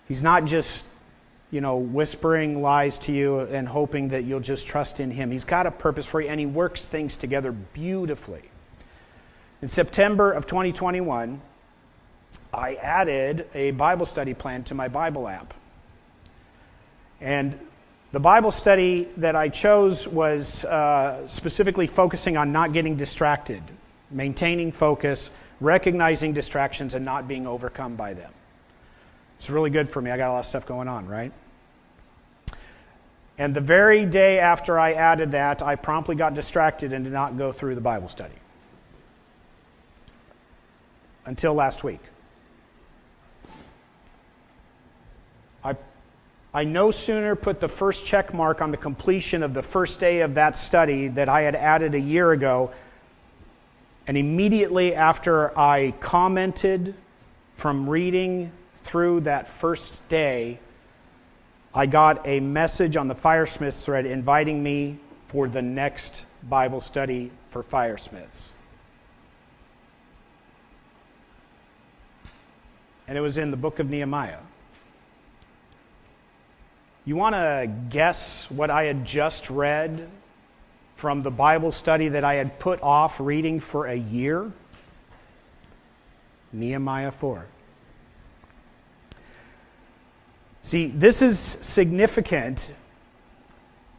He's 0.06 0.22
not 0.22 0.44
just 0.44 0.84
you 1.54 1.60
know, 1.60 1.76
whispering 1.76 2.60
lies 2.60 2.98
to 2.98 3.12
you 3.12 3.38
and 3.38 3.68
hoping 3.68 4.08
that 4.08 4.24
you'll 4.24 4.40
just 4.40 4.66
trust 4.66 4.98
in 4.98 5.12
Him. 5.12 5.30
He's 5.30 5.44
got 5.44 5.68
a 5.68 5.70
purpose 5.70 6.04
for 6.04 6.20
you, 6.20 6.28
and 6.28 6.40
He 6.40 6.46
works 6.46 6.84
things 6.84 7.16
together 7.16 7.52
beautifully. 7.52 8.42
In 9.62 9.68
September 9.68 10.32
of 10.32 10.48
2021, 10.48 11.40
I 12.52 12.74
added 12.74 13.46
a 13.54 13.70
Bible 13.70 14.04
study 14.04 14.34
plan 14.34 14.64
to 14.64 14.74
my 14.74 14.88
Bible 14.88 15.28
app. 15.28 15.54
And 17.20 17.56
the 18.10 18.18
Bible 18.18 18.50
study 18.50 19.08
that 19.18 19.36
I 19.36 19.48
chose 19.48 20.08
was 20.08 20.64
uh, 20.64 21.28
specifically 21.28 21.86
focusing 21.86 22.36
on 22.36 22.50
not 22.50 22.72
getting 22.72 22.96
distracted, 22.96 23.62
maintaining 24.10 24.72
focus, 24.72 25.30
recognizing 25.60 26.32
distractions, 26.32 26.94
and 26.94 27.04
not 27.04 27.28
being 27.28 27.46
overcome 27.46 27.94
by 27.94 28.12
them. 28.12 28.32
It's 29.38 29.48
really 29.48 29.70
good 29.70 29.88
for 29.88 30.02
me. 30.02 30.10
I 30.10 30.16
got 30.16 30.30
a 30.30 30.32
lot 30.32 30.40
of 30.40 30.46
stuff 30.46 30.66
going 30.66 30.88
on, 30.88 31.06
right? 31.06 31.32
And 33.36 33.54
the 33.54 33.60
very 33.60 34.06
day 34.06 34.38
after 34.38 34.78
I 34.78 34.92
added 34.92 35.32
that, 35.32 35.62
I 35.62 35.74
promptly 35.74 36.14
got 36.14 36.34
distracted 36.34 36.92
and 36.92 37.04
did 37.04 37.12
not 37.12 37.36
go 37.36 37.50
through 37.50 37.74
the 37.74 37.80
Bible 37.80 38.08
study. 38.08 38.34
Until 41.26 41.54
last 41.54 41.82
week. 41.82 42.00
I, 45.64 45.74
I 46.52 46.64
no 46.64 46.90
sooner 46.92 47.34
put 47.34 47.60
the 47.60 47.68
first 47.68 48.04
check 48.04 48.32
mark 48.32 48.62
on 48.62 48.70
the 48.70 48.76
completion 48.76 49.42
of 49.42 49.52
the 49.52 49.62
first 49.62 49.98
day 49.98 50.20
of 50.20 50.34
that 50.34 50.56
study 50.56 51.08
that 51.08 51.28
I 51.28 51.42
had 51.42 51.56
added 51.56 51.94
a 51.94 52.00
year 52.00 52.30
ago, 52.30 52.70
and 54.06 54.16
immediately 54.16 54.94
after 54.94 55.58
I 55.58 55.92
commented 55.98 56.94
from 57.54 57.88
reading 57.88 58.52
through 58.82 59.20
that 59.22 59.48
first 59.48 60.06
day, 60.08 60.60
I 61.76 61.86
got 61.86 62.24
a 62.24 62.38
message 62.38 62.96
on 62.96 63.08
the 63.08 63.16
Firesmiths 63.16 63.82
thread 63.82 64.06
inviting 64.06 64.62
me 64.62 64.98
for 65.26 65.48
the 65.48 65.60
next 65.60 66.24
Bible 66.48 66.80
study 66.80 67.32
for 67.50 67.64
Firesmiths. 67.64 68.52
And 73.08 73.18
it 73.18 73.20
was 73.20 73.38
in 73.38 73.50
the 73.50 73.56
book 73.56 73.80
of 73.80 73.90
Nehemiah. 73.90 74.38
You 77.04 77.16
want 77.16 77.34
to 77.34 77.68
guess 77.90 78.48
what 78.50 78.70
I 78.70 78.84
had 78.84 79.04
just 79.04 79.50
read 79.50 80.08
from 80.94 81.22
the 81.22 81.30
Bible 81.30 81.72
study 81.72 82.08
that 82.08 82.22
I 82.22 82.34
had 82.34 82.60
put 82.60 82.80
off 82.82 83.18
reading 83.18 83.58
for 83.58 83.86
a 83.86 83.96
year? 83.96 84.52
Nehemiah 86.52 87.10
4. 87.10 87.46
See, 90.64 90.86
this 90.86 91.20
is 91.20 91.38
significant 91.38 92.72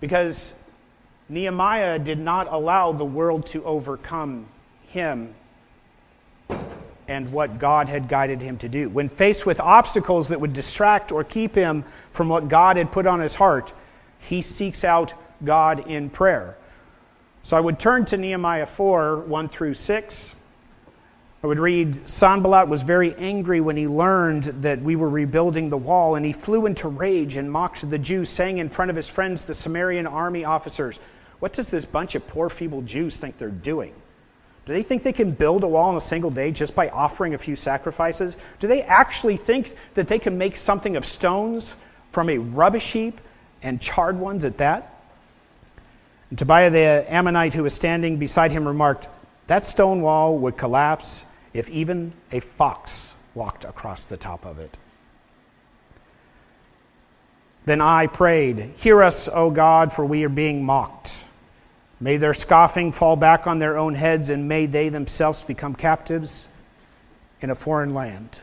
because 0.02 0.56
Nehemiah 1.30 2.00
did 2.00 2.18
not 2.18 2.52
allow 2.52 2.92
the 2.92 3.06
world 3.06 3.46
to 3.48 3.64
overcome 3.64 4.48
him 4.88 5.36
and 7.08 7.32
what 7.32 7.60
God 7.60 7.88
had 7.88 8.08
guided 8.08 8.42
him 8.42 8.58
to 8.58 8.68
do. 8.68 8.90
When 8.90 9.10
faced 9.10 9.46
with 9.46 9.60
obstacles 9.60 10.30
that 10.30 10.42
would 10.42 10.54
distract 10.54 11.12
or 11.12 11.24
keep 11.24 11.54
him 11.54 11.84
from 12.12 12.30
what 12.30 12.48
God 12.48 12.78
had 12.78 12.92
put 12.92 13.06
on 13.06 13.20
his 13.20 13.36
heart, 13.36 13.72
he 14.18 14.42
seeks 14.42 14.84
out 14.84 15.14
God 15.44 15.88
in 15.88 16.10
prayer. 16.10 16.58
So 17.44 17.56
I 17.56 17.60
would 17.60 17.78
turn 17.78 18.06
to 18.06 18.18
Nehemiah 18.18 18.66
4 18.66 19.18
1 19.20 19.50
through 19.50 19.76
6. 19.76 20.34
I 21.46 21.48
would 21.48 21.60
read 21.60 22.10
Sanballat 22.10 22.70
was 22.70 22.82
very 22.82 23.14
angry 23.18 23.62
when 23.62 23.78
he 23.78 23.88
learned 23.88 24.46
that 24.64 24.82
we 24.82 24.96
were 24.96 25.08
rebuilding 25.08 25.70
the 25.70 25.78
wall, 25.78 26.16
and 26.16 26.26
he 26.26 26.34
flew 26.34 26.66
into 26.66 26.88
rage 26.88 27.36
and 27.36 27.52
mocked 27.52 27.88
the 27.88 28.00
Jews, 28.00 28.32
saying 28.32 28.58
in 28.58 28.68
front 28.68 28.90
of 28.90 28.96
his 28.96 29.08
friends, 29.08 29.44
the 29.44 29.54
Samaritan 29.54 30.08
army 30.08 30.44
officers, 30.44 31.00
What 31.38 31.54
does 31.54 31.70
this 31.70 31.86
bunch 31.86 32.16
of 32.16 32.26
poor, 32.26 32.50
feeble 32.50 32.82
Jews 32.82 33.18
think 33.18 33.38
they're 33.38 33.52
doing? 33.52 33.94
Do 34.66 34.74
they 34.74 34.82
think 34.82 35.04
they 35.04 35.14
can 35.14 35.34
build 35.34 35.64
a 35.64 35.68
wall 35.68 35.92
in 35.92 35.96
a 35.96 36.02
single 36.02 36.32
day 36.32 36.52
just 36.52 36.74
by 36.74 36.90
offering 36.90 37.36
a 37.36 37.38
few 37.38 37.56
sacrifices? 37.56 38.38
Do 38.58 38.68
they 38.68 38.82
actually 38.82 39.38
think 39.38 39.76
that 39.94 40.08
they 40.08 40.18
can 40.18 40.40
make 40.40 40.58
something 40.58 40.96
of 40.96 41.06
stones 41.06 41.76
from 42.10 42.32
a 42.32 42.40
rubbish 42.40 42.92
heap 42.94 43.22
and 43.62 43.80
charred 43.80 44.18
ones 44.18 44.46
at 44.46 44.58
that? 44.58 45.00
And 46.32 46.40
Tobiah 46.40 46.72
the 46.72 47.06
Ammonite, 47.08 47.54
who 47.54 47.62
was 47.62 47.76
standing 47.76 48.18
beside 48.18 48.52
him, 48.52 48.68
remarked, 48.68 49.10
That 49.46 49.64
stone 49.64 50.02
wall 50.02 50.40
would 50.40 50.58
collapse 50.58 51.24
if 51.56 51.70
even 51.70 52.12
a 52.34 52.40
fox 52.42 53.16
walked 53.34 53.64
across 53.64 54.06
the 54.06 54.18
top 54.18 54.46
of 54.46 54.60
it. 54.60 54.78
Then 57.64 57.80
I 57.80 58.08
prayed, 58.08 58.60
Hear 58.76 59.02
us, 59.02 59.30
O 59.32 59.50
God, 59.50 59.94
for 59.94 60.06
we 60.06 60.26
are 60.26 60.30
being 60.30 60.66
mocked. 60.66 61.24
May 62.02 62.18
their 62.18 62.34
scoffing 62.34 62.92
fall 62.92 63.16
back 63.16 63.48
on 63.48 63.60
their 63.60 63.78
own 63.78 63.96
heads, 63.96 64.30
and 64.30 64.50
may 64.50 64.66
they 64.66 64.90
themselves 64.90 65.44
become 65.44 65.76
captives 65.76 66.50
in 67.40 67.50
a 67.50 67.56
foreign 67.56 67.94
land. 67.94 68.42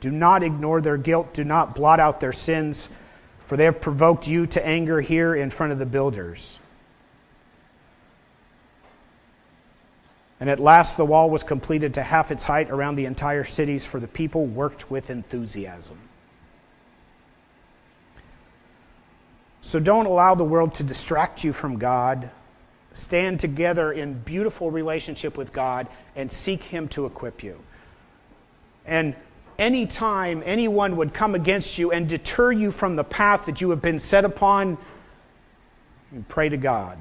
Do 0.00 0.10
not 0.10 0.42
ignore 0.42 0.80
their 0.80 0.96
guilt, 0.96 1.34
do 1.34 1.44
not 1.44 1.74
blot 1.74 2.00
out 2.00 2.18
their 2.18 2.32
sins, 2.32 2.88
for 3.44 3.58
they 3.58 3.66
have 3.66 3.82
provoked 3.82 4.26
you 4.26 4.46
to 4.46 4.66
anger 4.66 5.02
here 5.02 5.34
in 5.34 5.50
front 5.50 5.72
of 5.72 5.78
the 5.78 5.86
builders. 5.86 6.58
And 10.40 10.48
at 10.48 10.60
last 10.60 10.96
the 10.96 11.04
wall 11.04 11.30
was 11.30 11.42
completed 11.42 11.94
to 11.94 12.02
half 12.02 12.30
its 12.30 12.44
height 12.44 12.70
around 12.70 12.94
the 12.94 13.06
entire 13.06 13.44
cities, 13.44 13.84
for 13.84 13.98
the 13.98 14.08
people 14.08 14.46
worked 14.46 14.90
with 14.90 15.10
enthusiasm. 15.10 15.98
So 19.60 19.80
don't 19.80 20.06
allow 20.06 20.34
the 20.34 20.44
world 20.44 20.74
to 20.74 20.82
distract 20.82 21.44
you 21.44 21.52
from 21.52 21.78
God. 21.78 22.30
Stand 22.92 23.40
together 23.40 23.92
in 23.92 24.14
beautiful 24.14 24.70
relationship 24.70 25.36
with 25.36 25.52
God 25.52 25.88
and 26.16 26.30
seek 26.30 26.62
Him 26.62 26.88
to 26.88 27.04
equip 27.04 27.42
you. 27.42 27.58
And 28.86 29.14
anytime 29.58 30.42
anyone 30.46 30.96
would 30.96 31.12
come 31.12 31.34
against 31.34 31.78
you 31.78 31.90
and 31.90 32.08
deter 32.08 32.52
you 32.52 32.70
from 32.70 32.94
the 32.94 33.04
path 33.04 33.46
that 33.46 33.60
you 33.60 33.70
have 33.70 33.82
been 33.82 33.98
set 33.98 34.24
upon, 34.24 34.78
pray 36.28 36.48
to 36.48 36.56
God, 36.56 36.98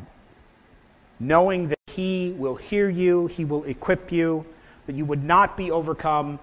knowing 1.20 1.70
that 1.70 1.77
He 1.98 2.36
will 2.38 2.54
hear 2.54 2.88
you, 2.90 3.26
He 3.26 3.44
will 3.44 3.64
equip 3.64 4.12
you, 4.12 4.46
that 4.86 4.96
you 4.96 5.04
would 5.04 5.24
not 5.24 5.58
be 5.58 5.72
overcome. 5.72 6.40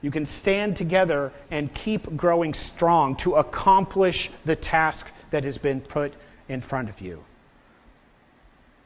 You 0.00 0.10
can 0.10 0.24
stand 0.24 0.74
together 0.74 1.34
and 1.50 1.72
keep 1.74 2.16
growing 2.16 2.54
strong 2.54 3.14
to 3.16 3.34
accomplish 3.34 4.30
the 4.46 4.56
task 4.56 5.08
that 5.32 5.44
has 5.44 5.58
been 5.58 5.82
put 5.82 6.14
in 6.48 6.62
front 6.62 6.88
of 6.88 7.02
you. 7.02 7.22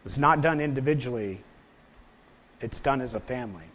It's 0.05 0.19
not 0.19 0.41
done 0.41 0.61
individually, 0.61 1.45
it's 2.61 2.81
done 2.81 3.01
as 3.01 3.15
a 3.15 3.21
family. 3.21 3.71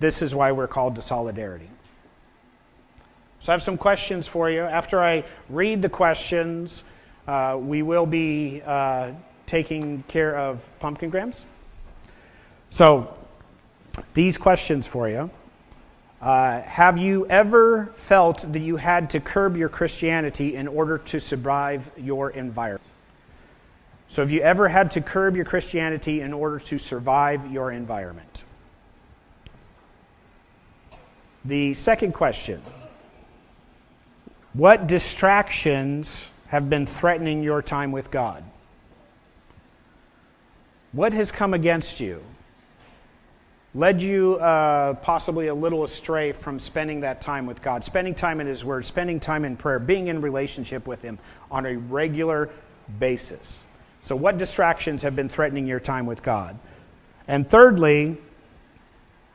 This 0.00 0.20
is 0.20 0.34
why 0.34 0.50
we're 0.50 0.66
called 0.66 0.96
to 0.96 1.02
solidarity. 1.02 1.70
So 3.38 3.52
I 3.52 3.54
have 3.54 3.62
some 3.62 3.78
questions 3.78 4.26
for 4.26 4.50
you. 4.50 4.62
After 4.62 5.00
I 5.00 5.22
read 5.48 5.80
the 5.80 5.88
questions, 5.88 6.82
uh, 7.28 7.56
we 7.60 7.82
will 7.82 8.06
be 8.06 8.62
uh, 8.66 9.12
taking 9.48 10.04
care 10.06 10.36
of 10.36 10.68
pumpkin 10.78 11.10
grams. 11.10 11.44
So, 12.70 13.14
these 14.14 14.38
questions 14.38 14.86
for 14.86 15.08
you. 15.08 15.30
Uh, 16.20 16.60
have 16.62 16.98
you 16.98 17.26
ever 17.28 17.86
felt 17.94 18.44
that 18.52 18.60
you 18.60 18.76
had 18.76 19.10
to 19.10 19.20
curb 19.20 19.56
your 19.56 19.68
Christianity 19.68 20.54
in 20.54 20.68
order 20.68 20.98
to 20.98 21.18
survive 21.18 21.90
your 21.96 22.30
environment? 22.30 22.82
So, 24.08 24.22
have 24.22 24.30
you 24.30 24.40
ever 24.40 24.68
had 24.68 24.90
to 24.92 25.00
curb 25.00 25.34
your 25.34 25.44
Christianity 25.44 26.20
in 26.20 26.32
order 26.32 26.58
to 26.60 26.78
survive 26.78 27.50
your 27.50 27.72
environment? 27.72 28.44
The 31.44 31.74
second 31.74 32.12
question 32.12 32.60
What 34.52 34.86
distractions 34.86 36.32
have 36.48 36.68
been 36.68 36.86
threatening 36.86 37.42
your 37.42 37.62
time 37.62 37.92
with 37.92 38.10
God? 38.10 38.44
What 40.92 41.12
has 41.12 41.30
come 41.30 41.54
against 41.54 42.00
you? 42.00 42.22
led 43.74 44.00
you 44.00 44.36
uh, 44.36 44.94
possibly 44.94 45.48
a 45.48 45.54
little 45.54 45.84
astray 45.84 46.32
from 46.32 46.58
spending 46.58 47.00
that 47.00 47.20
time 47.20 47.46
with 47.46 47.62
God, 47.62 47.84
spending 47.84 48.14
time 48.14 48.40
in 48.40 48.46
His 48.46 48.64
Word, 48.64 48.84
spending 48.84 49.20
time 49.20 49.44
in 49.44 49.56
prayer, 49.56 49.78
being 49.78 50.08
in 50.08 50.20
relationship 50.20 50.86
with 50.86 51.02
Him 51.02 51.18
on 51.50 51.66
a 51.66 51.76
regular 51.76 52.50
basis. 52.98 53.62
So, 54.00 54.16
what 54.16 54.38
distractions 54.38 55.02
have 55.02 55.14
been 55.14 55.28
threatening 55.28 55.66
your 55.66 55.80
time 55.80 56.06
with 56.06 56.22
God? 56.22 56.58
And 57.26 57.48
thirdly, 57.48 58.16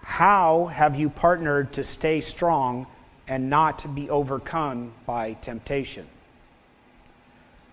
how 0.04 0.66
have 0.66 0.98
you 0.98 1.10
partnered 1.10 1.74
to 1.74 1.84
stay 1.84 2.20
strong 2.20 2.88
and 3.28 3.50
not 3.50 3.96
be 3.96 4.10
overcome 4.10 4.94
by 5.06 5.34
temptation? 5.34 6.08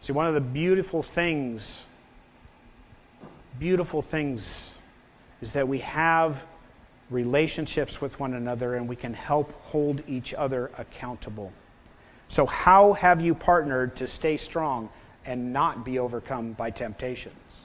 See, 0.03 0.12
one 0.12 0.27
of 0.27 0.35
the 0.35 0.40
beautiful 0.40 1.03
things, 1.03 1.85
beautiful 3.59 4.03
things, 4.03 4.79
is 5.41 5.53
that 5.53 5.67
we 5.67 5.79
have 5.79 6.45
relationships 7.11 8.01
with 8.01 8.21
one 8.21 8.35
another 8.35 8.75
and 8.75 8.89
we 8.89 8.97
can 8.97 9.15
help 9.15 9.53
hold 9.63 10.03
each 10.07 10.33
other 10.35 10.71
accountable. 10.79 11.53
So, 12.29 12.47
how 12.47 12.93
have 12.93 13.21
you 13.21 13.35
partnered 13.35 13.97
to 13.97 14.07
stay 14.07 14.37
strong 14.37 14.89
and 15.25 15.53
not 15.53 15.85
be 15.85 15.99
overcome 15.99 16.53
by 16.53 16.71
temptations? 16.71 17.65